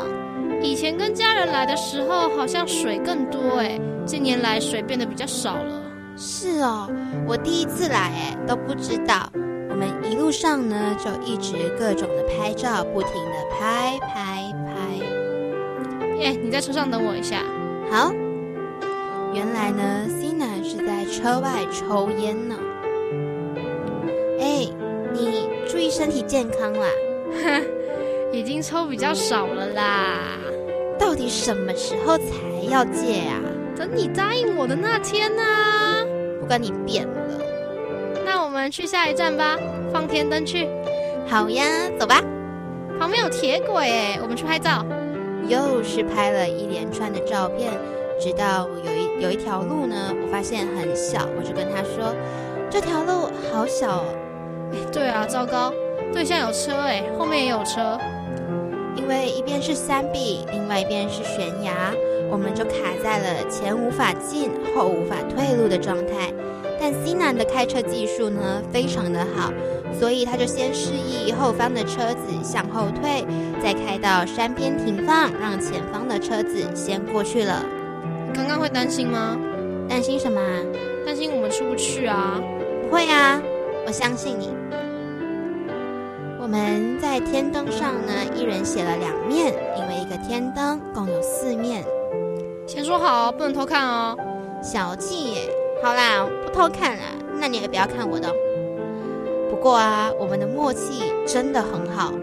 [0.62, 5.83] 以前跟家人来的时候，好像水更多哎，近年来水变得比较少了。
[6.16, 6.90] 是哦，
[7.28, 9.30] 我第一次来哎，都不知道。
[9.70, 14.74] 我们一路上呢，就一直各种的拍照，不停的拍拍拍。
[16.18, 17.42] 耶，你在车上等我一下。
[17.90, 18.14] 好。
[19.34, 22.56] 原来呢，C 男是在车外抽烟呢。
[24.40, 24.68] 哎，
[25.12, 26.88] 你注意身体健康啦。
[27.44, 27.64] 哼，
[28.32, 30.38] 已经抽比较少了啦。
[31.00, 32.24] 到底什么时候才
[32.70, 33.42] 要戒啊？
[33.76, 35.42] 等你答应我的那天呢？
[35.42, 35.93] 不
[36.54, 37.14] 跟你变了。
[38.24, 39.58] 那我们去下一站吧，
[39.92, 40.70] 放天灯去。
[41.28, 41.66] 好呀，
[42.00, 42.22] 走吧。
[43.00, 44.86] 旁边有铁轨哎，我们去拍照。
[45.48, 47.72] 又是拍了一连串的照片。
[48.20, 52.14] 直到有一有一条路呢，我发现很小，我就跟他说
[52.70, 54.06] ：“这条路好小。”哦。”
[54.94, 55.74] 对啊，糟糕，
[56.14, 57.98] 对向有车哎，后面也有车。
[58.96, 61.92] 因为一边是山壁，另外一边是悬崖，
[62.34, 62.72] 我们就卡
[63.04, 66.34] 在了前无法进、后无法退路的状态。
[66.80, 69.54] 但 C 男的开车技术呢，非常的好，
[69.98, 73.24] 所以他就先示意后方的车子向后退，
[73.62, 77.64] 再开到山边停放，让前方的车子先过去了。
[78.34, 79.38] 刚刚会担心吗？
[79.88, 80.42] 担心什么？
[81.06, 82.42] 担心我们出不去啊？
[82.82, 83.40] 不会啊，
[83.86, 84.50] 我相信你。
[86.42, 91.86] 我们在天灯上呢，一人写了两面，因为一个天灯共有四面。
[92.66, 94.18] 先说好，不能偷看哦。
[94.62, 95.42] 小气耶！
[95.84, 97.04] 好啦，不偷看啦。
[97.40, 98.34] 那你也不要看我的。
[99.50, 102.14] 不过啊，我们的默契真的很好。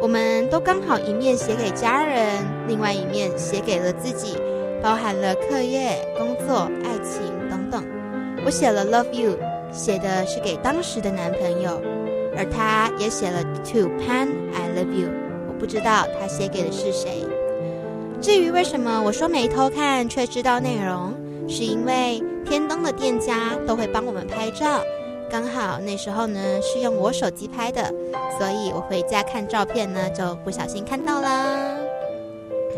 [0.00, 4.36] 我们都刚好一面写给家人，另外一面写给了自己。
[4.82, 7.82] 包含了课业、工作、爱情等等。
[8.44, 9.36] 我写了 “love you”，
[9.72, 11.80] 写的是给当时的男朋友，
[12.36, 15.08] 而他也写了 “to Pan I love you”。
[15.48, 17.24] 我不知道他写给的是谁。
[18.20, 21.14] 至于为什么我说没偷看却知道内容，
[21.48, 24.80] 是因为天灯的店家都会帮我们拍照，
[25.30, 27.92] 刚好那时候呢是用我手机拍的，
[28.38, 31.76] 所以我回家看照片呢就不小心看到啦。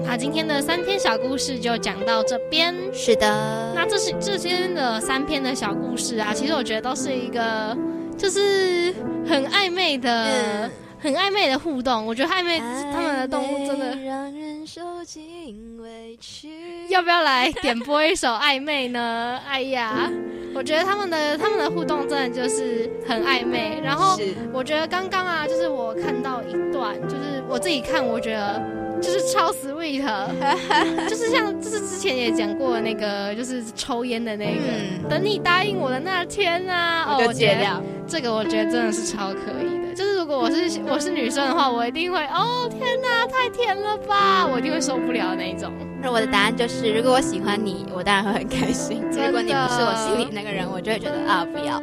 [0.05, 2.75] 那今天的三篇小故事就讲到这边。
[2.93, 7.77] 是的，那这是这些的三篇的小故事啊，其实我觉得都是一个，
[8.17, 8.95] 就是
[9.27, 10.71] 很暧昧的、
[11.01, 12.07] 很暧昧的互动。
[12.07, 12.59] 我觉得暧昧
[12.93, 16.49] 他们的动物真的让人受尽委屈。
[16.89, 19.39] 要不要来点播一首暧昧呢？
[19.47, 20.11] 哎呀，
[20.53, 23.81] 我觉得他们的他们的互动真的就是很暧昧。
[23.85, 24.19] 然后
[24.53, 28.61] 我觉得刚刚啊，就是我看到一段，就是我自己看，我觉得。
[29.01, 30.03] 就是超 sweet，
[31.09, 35.09] 就是像就是之前也讲过那个，就是抽烟的那个。
[35.09, 37.81] 等你答应我的那天啊，哦，我戒掉。
[38.09, 39.78] 这个我觉得真的是超可以的。
[39.99, 45.73] 就是如果我是我是女生的话，我一定会哦天哪，太甜了吧，我一定会受不了那一种。
[46.01, 49.03] 那我的答案就是，如果我喜欢你，我当然会很开心。
[49.11, 51.83] 如果你不是我心里那个人，我就会觉得啊不要。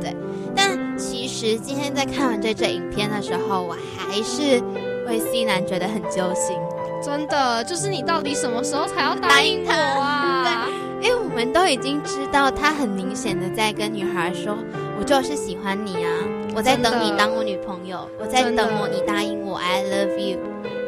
[0.00, 0.12] 对，
[0.56, 4.60] 但其实今天在看完这支影片的时候，我还是。
[5.04, 6.56] 为 C 男觉得很揪心，
[7.02, 10.68] 真的，就是你到底什么时候才要答应我啊？
[11.02, 14.56] 对，因为我们都已经知道，他很明显的在跟女孩说
[14.96, 16.08] ：“我就是喜欢你啊，
[16.54, 20.38] 我在等你当我女朋友，我在等我你答应我，I love you。”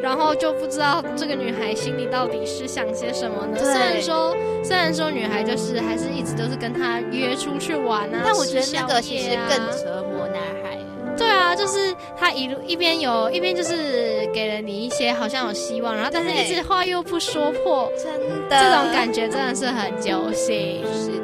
[0.01, 3.57] 然后就不知道这个女孩心里到底是想些什么呢？
[3.57, 10.77] 虽然说，虽然说女孩就是还是一直都是跟他约出去玩啊，但我觉得那个其实更折磨男孩。
[11.17, 18.13] 对啊，就是他一路一边有一边就是给了你一些好像有希望，然后但是一直话又不说破，真
[18.49, 20.83] 的这种感觉真的是很揪心。
[20.93, 21.14] 是的，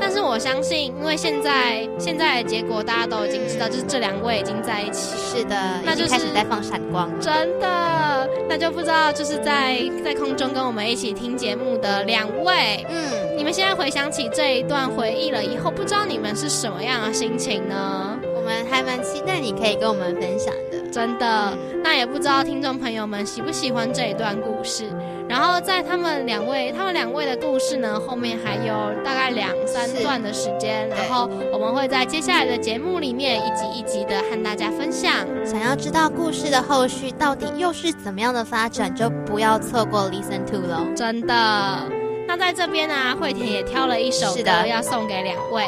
[0.00, 5.16] 但是我相信，因为现在现在的结果大家都已经知道，就是这两位已经在一起。
[5.16, 7.10] 是的，那就开始在放闪光。
[7.20, 18.18] 真的，那就不知道就是在在空中跟我们一起听节目的两位，嗯，你们现在回想起这一段回忆了以后，不知道你们是什么样的心情呢？
[18.34, 21.52] 我们还蛮期待你可以跟我们分享的，真的。
[21.82, 24.84] 那也不知道听众朋友们喜不喜欢这一段故事。
[25.28, 28.74] 然后在他们两位，他们两位的故事呢，后面还有
[29.04, 30.88] 大概两三段的时间。
[30.90, 35.12] 然后我们会在接下来的节目里面一集一集的和大家分享。
[35.44, 40.86] 想要知道故事的后续到底又是怎么样的发展，就不要错过 Listen to 了。
[40.96, 41.82] 真的。
[42.28, 45.64] 那在这边呢，惠田也挑了一首歌要送给两位。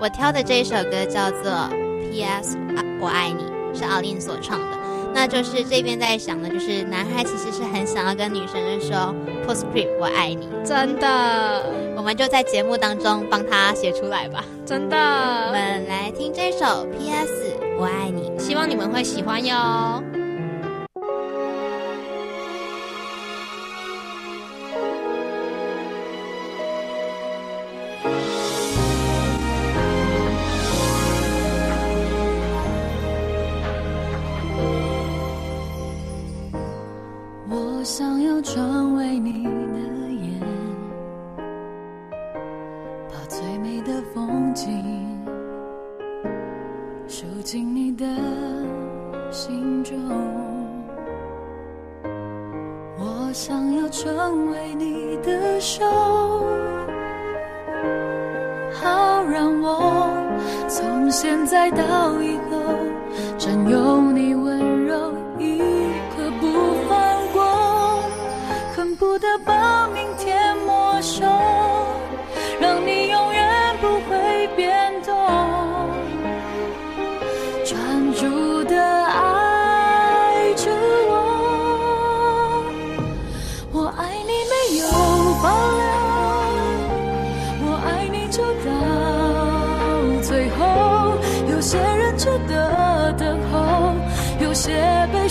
[0.00, 1.50] 我挑的这一首歌叫做。
[2.12, 2.56] P.S.
[2.76, 4.76] 啊，我爱你是奥琳所唱的，
[5.14, 9.14] 那就是这边在想的，就是男孩其实是很想要跟女生说
[9.46, 11.62] “Postscript 我爱你”，真的。
[11.96, 14.44] 我们就在节目当中帮他写出来吧。
[14.64, 17.54] 真的，我们来听这首 P.S.
[17.78, 20.02] 我爱你，希望你们会喜欢哟。
[38.42, 39.89] 成为你的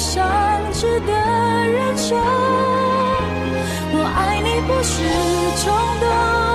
[0.10, 0.28] 伤
[0.74, 2.16] 值得忍受。
[3.94, 4.92] 我爱你不是
[5.62, 6.49] 冲动，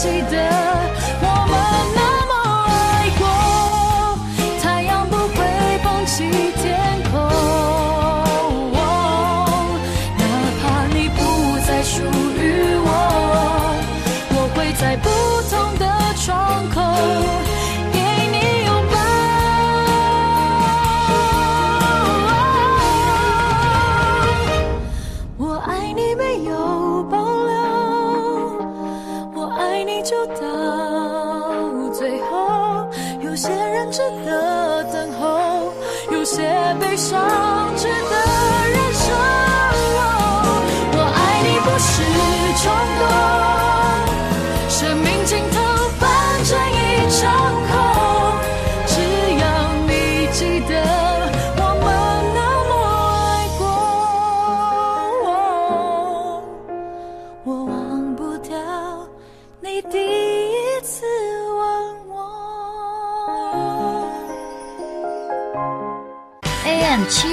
[0.00, 0.37] 记得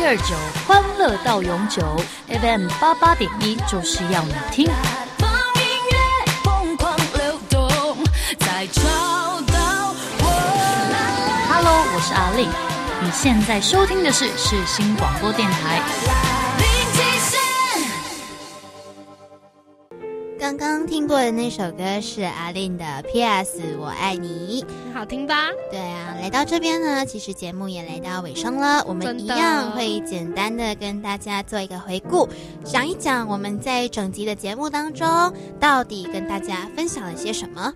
[0.08, 0.36] 二九
[0.68, 1.82] 欢乐到永久
[2.28, 4.70] ，FM 八八点一就是要你听。
[5.18, 7.98] 放音乐疯狂流动，
[8.38, 8.84] 再找
[9.52, 10.26] 到我。
[11.50, 12.48] Hello，我是阿丽，
[13.02, 15.82] 你现在收听的是世新广播电台。
[21.06, 23.62] 听过的那首歌是阿令的《P.S.
[23.80, 24.64] 我爱你》。
[24.92, 25.52] 好听吧？
[25.70, 28.84] 对啊，来到这边呢，其实节目也来到尾声了。
[28.88, 32.28] 我们一样会简单的跟大家做一个回顾，
[32.64, 35.08] 讲一讲我们在整集的节目当中
[35.60, 37.72] 到底跟大家分享了些什么。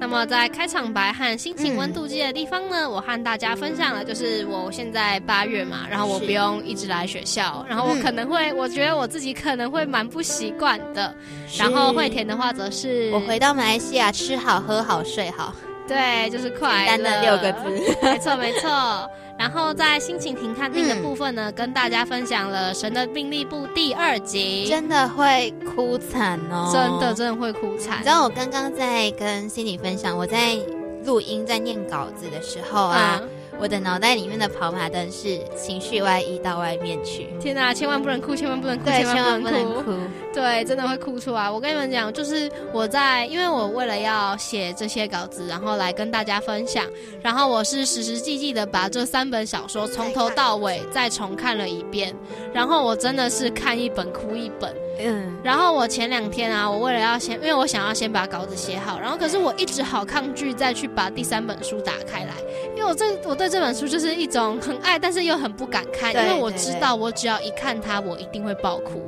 [0.00, 11.14] 那么在开场白和心情温度计的地方呢，我和大家分享了，就是我现在八月嘛，然后我不用一直来学校，然后我嗯可能会，我觉得我自己可能会蛮不习惯的。
[11.58, 15.54] 然后惠田的话则是我回到马来西亚，吃好喝好睡好，
[15.86, 17.96] 对，就是快乐简单的六个字。
[18.02, 19.10] 没 错没错。
[19.40, 28.00] 然后在心情停看定的部分呢，跟大家分享了《神的病历簿》第二集，真的会哭惨哦，真的真的会哭惨。
[28.00, 30.58] 你知道我刚刚在跟心理分享，我在
[31.06, 33.18] 录音在念稿子的时候啊。
[33.60, 37.28] 我的脑袋里面的跑马灯是情绪外溢到外面去。
[37.38, 39.92] 天哪，千万不能哭，千万不能哭，千万不能哭。
[40.32, 41.50] 对，真的会哭出来。
[41.50, 46.86] 我跟你们讲，就是我在，因为我为了要写这些稿子，然后来跟大家分享，
[47.20, 52.14] 然后我是实实际际的把这三本小说从头到尾再重看了一遍，
[52.54, 54.74] 然后我真的是看一本哭一本。
[55.02, 62.34] 嗯，然后我前两天啊，我为了要先，因为我想要先把稿子写好，然后可是我一直好抗拒再去把第三本书打开来，
[62.80, 69.02] 因为我这我对这本书就是一种很爱，但是又很不敢看，因为我知道我只要一看它，我一定会爆哭，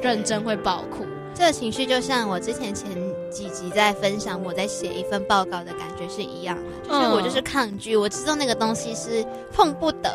[0.00, 1.04] 认真会爆哭。
[1.34, 2.88] 这个情绪就像我之前前
[3.28, 10.08] 几集在分享我在写一份报告的感觉是一样的，就是我就是抗拒，我知道那个东西是碰不得。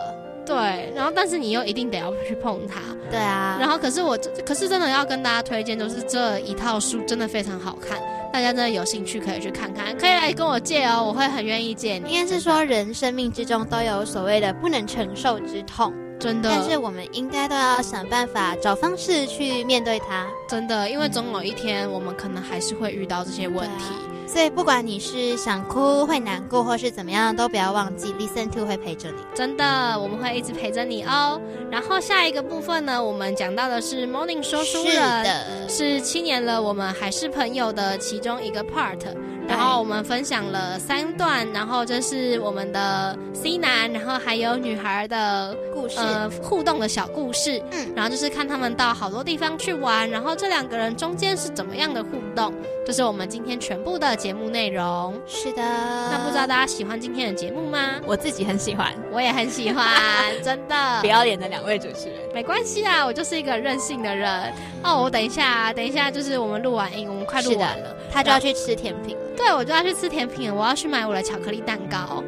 [0.46, 3.58] 对，然后但是你又一定得要去碰它，对啊。
[3.60, 8.00] 然后可是我，可是真的要跟大家推荐，就是这一套书真的非常好看，
[8.34, 12.12] 大家真的有兴趣可以去看看，可以来跟我借哦，我会很愿意借你。
[12.12, 16.50] 应该是说人生命之中都有所谓的不能承受之痛，真的。
[16.52, 23.86] 但是我们应该都要想办法找方式去面对它，真的，因为总有一天我们可能还是会遇到这些问题。
[24.32, 29.18] 所以，不管你是想哭、会难过，或是怎么样，都不要忘记，Listen to 会陪着你。
[29.36, 31.42] 真的，我们会一直陪着你哦。
[31.70, 39.00] 然后下一个部分呢，我们讲到的是 Morning 说书人，是七年了，我们还是朋友的其中一个 part。
[39.48, 47.62] 然后我们分享了三段，然后这是我们的 C 男，然后还有女孩的故事，呃，互动的小故事。
[47.72, 52.54] 嗯，然后就是看他们到好多地方去玩，然后这两个人中间是怎么样的互动，
[52.86, 55.14] 这是我们今天全部的节目内容。
[55.28, 57.96] 是的，那不知道大家喜欢今天的节目吗？
[58.06, 59.86] 我自己很喜欢，我也很喜欢，
[60.44, 61.02] 真的。
[61.02, 64.54] 不要脸的两位主持人，没关系啊，我就是一个任性的人。
[64.84, 69.18] 哦，我等一下，等一下，就是我们录完音，我们快录完了，他就要去吃甜品。
[69.44, 72.24] 对，我就要去吃甜品，我要去买我的巧克力蛋糕。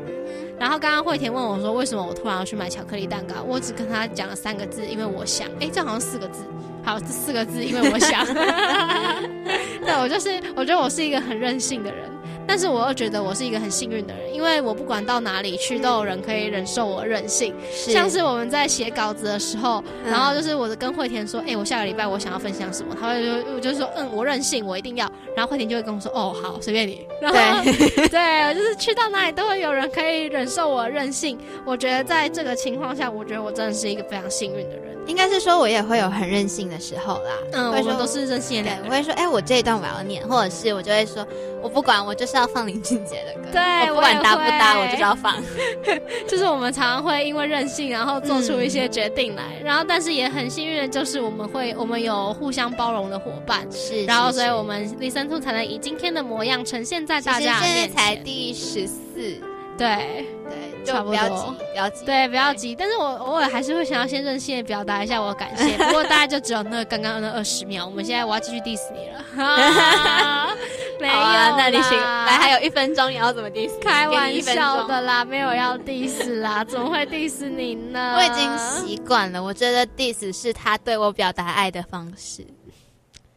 [0.59, 5.47] 然后刚刚惠田问我说：“为什么我突然要去买巧克力蛋糕？”我只跟他讲了三个字，因为我想。
[5.59, 6.43] 哎，这好像四个字。
[6.83, 8.25] 好，这四个字，因为我想。
[9.85, 12.09] 对，我就是，我觉得我是一个很任性的人。
[12.47, 17.53] 但是我又觉得我是一个很幸运的人，因为我不管到哪里去，都有人可以忍受我任性。
[17.71, 27.37] 像是我们在写稿子的时候，然后就是我跟慧田说：“哎，我下个礼拜我想要分享什么？”他会说我就说：“嗯，我任性，我一定要。”然后慧田就会跟我说：“哦，好，随便你。”然后
[28.09, 31.37] 对，就是去到哪里都会有人可以忍受我任性。
[31.65, 34.93] 我觉得在这个情况下，我觉得我真的是一个非常幸运的人。
[35.05, 37.31] 应该是说，我也会有很任性的时候啦。
[37.51, 38.71] 嗯，我们都是任性的。
[38.85, 41.27] 我会说，哎，我这一段我要念，或者是我就会说，
[41.61, 43.49] 我不管，我就是要放林俊杰的歌。
[43.51, 45.35] 对，我不管搭不搭，我就是要放。
[46.27, 53.67] 就是我们常常会因为任性，然后做出一些决定来，然后但是也很幸运的就是我们会，我们有互相包容的伙伴。
[53.71, 54.05] 是。
[54.05, 57.69] 然后，所以我们 Listen to 才能以今天的模样呈现在大家面前。
[57.69, 59.41] 现在才第十四。
[59.75, 62.05] 对对，差不要急，不要急。
[62.05, 62.75] 对，不要急。
[62.75, 65.77] 但是我偶尔还是会想要先任性的表达一下我的感谢。
[65.85, 67.85] 不过大概就只有那刚刚那二十秒。
[67.85, 69.23] 我们现在我要继续 diss 你了。
[70.99, 71.13] 没有，
[71.57, 71.97] 那你行。
[71.99, 73.71] 来，还有一分钟，你要怎么 diss？
[73.81, 78.15] 开玩笑的啦，没有要 diss 啦， 怎么会 diss 你呢？
[78.17, 79.43] 我已经习惯了。
[79.43, 82.45] 我觉得 diss 是他对我表达爱的方式。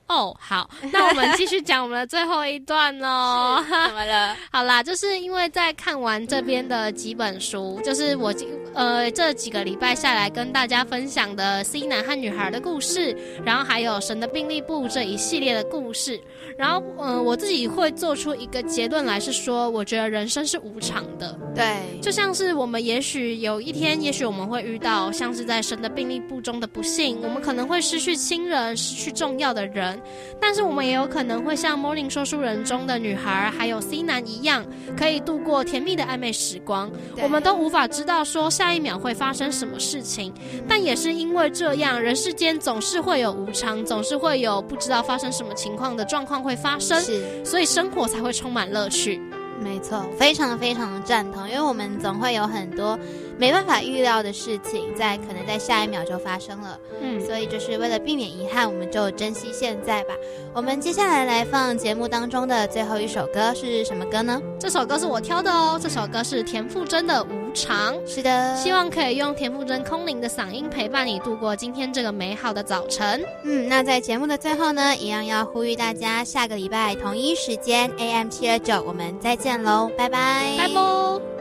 [0.09, 3.63] 哦，好，那我们继续讲我们的最后一段哦。
[3.89, 4.37] 怎么了？
[4.53, 8.33] 好啦，就是因为在看完这边的几本书，就是我
[8.73, 16.21] 呃这几个礼拜下来跟大家分享的 C 男和女孩的故事，然后还有神的病历簿这一系列的故事。
[16.57, 21.39] 然后，嗯，我自己会做出一个结论来，是说，我觉得人生是无常的。
[21.55, 30.01] 对，就像是我们也许有一天，也许我们会遇到像是在神的病历簿中的不幸，我们可能会失去亲人，失去重要的人。
[30.41, 34.65] 但是我们也有可能会像《Morning 说书人》中的女孩，还有 C 男一样，
[34.97, 36.91] 可以度过甜蜜的暧昧时光。
[37.23, 40.33] 我们都无法知道说下一秒会发生什么事情，
[40.69, 46.36] 但也是因为这样，人世间总是会有无常，总是会有不知道发生什么情况的状况。
[46.43, 47.03] 会发生，
[47.45, 49.21] 所以生活才会充满乐趣。
[49.63, 52.99] 没错，非常非常的赞同，因为我们总会有很多。
[53.39, 56.79] 没办法预料的事情，在可能在下一秒就发生了。
[57.01, 60.15] 嗯，所以就是为了避免遗憾，我们就珍惜现在吧。
[60.55, 64.41] 我们接下来来放节目当中的最后一首歌是什么歌呢？
[64.59, 65.79] 这首歌是我挑的哦。
[65.81, 67.95] 这首歌是田馥甄的《无常》。
[68.07, 73.23] 是的，希望可以用田馥甄空灵的嗓音陪伴你度过今天这个美好的早晨。
[73.45, 81.36] 嗯，那在节目的最后呢，一样要呼吁大家，下个礼拜同一时间 AM 七二九，我们再见喽，拜拜，拜拜。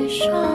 [0.00, 0.49] 你说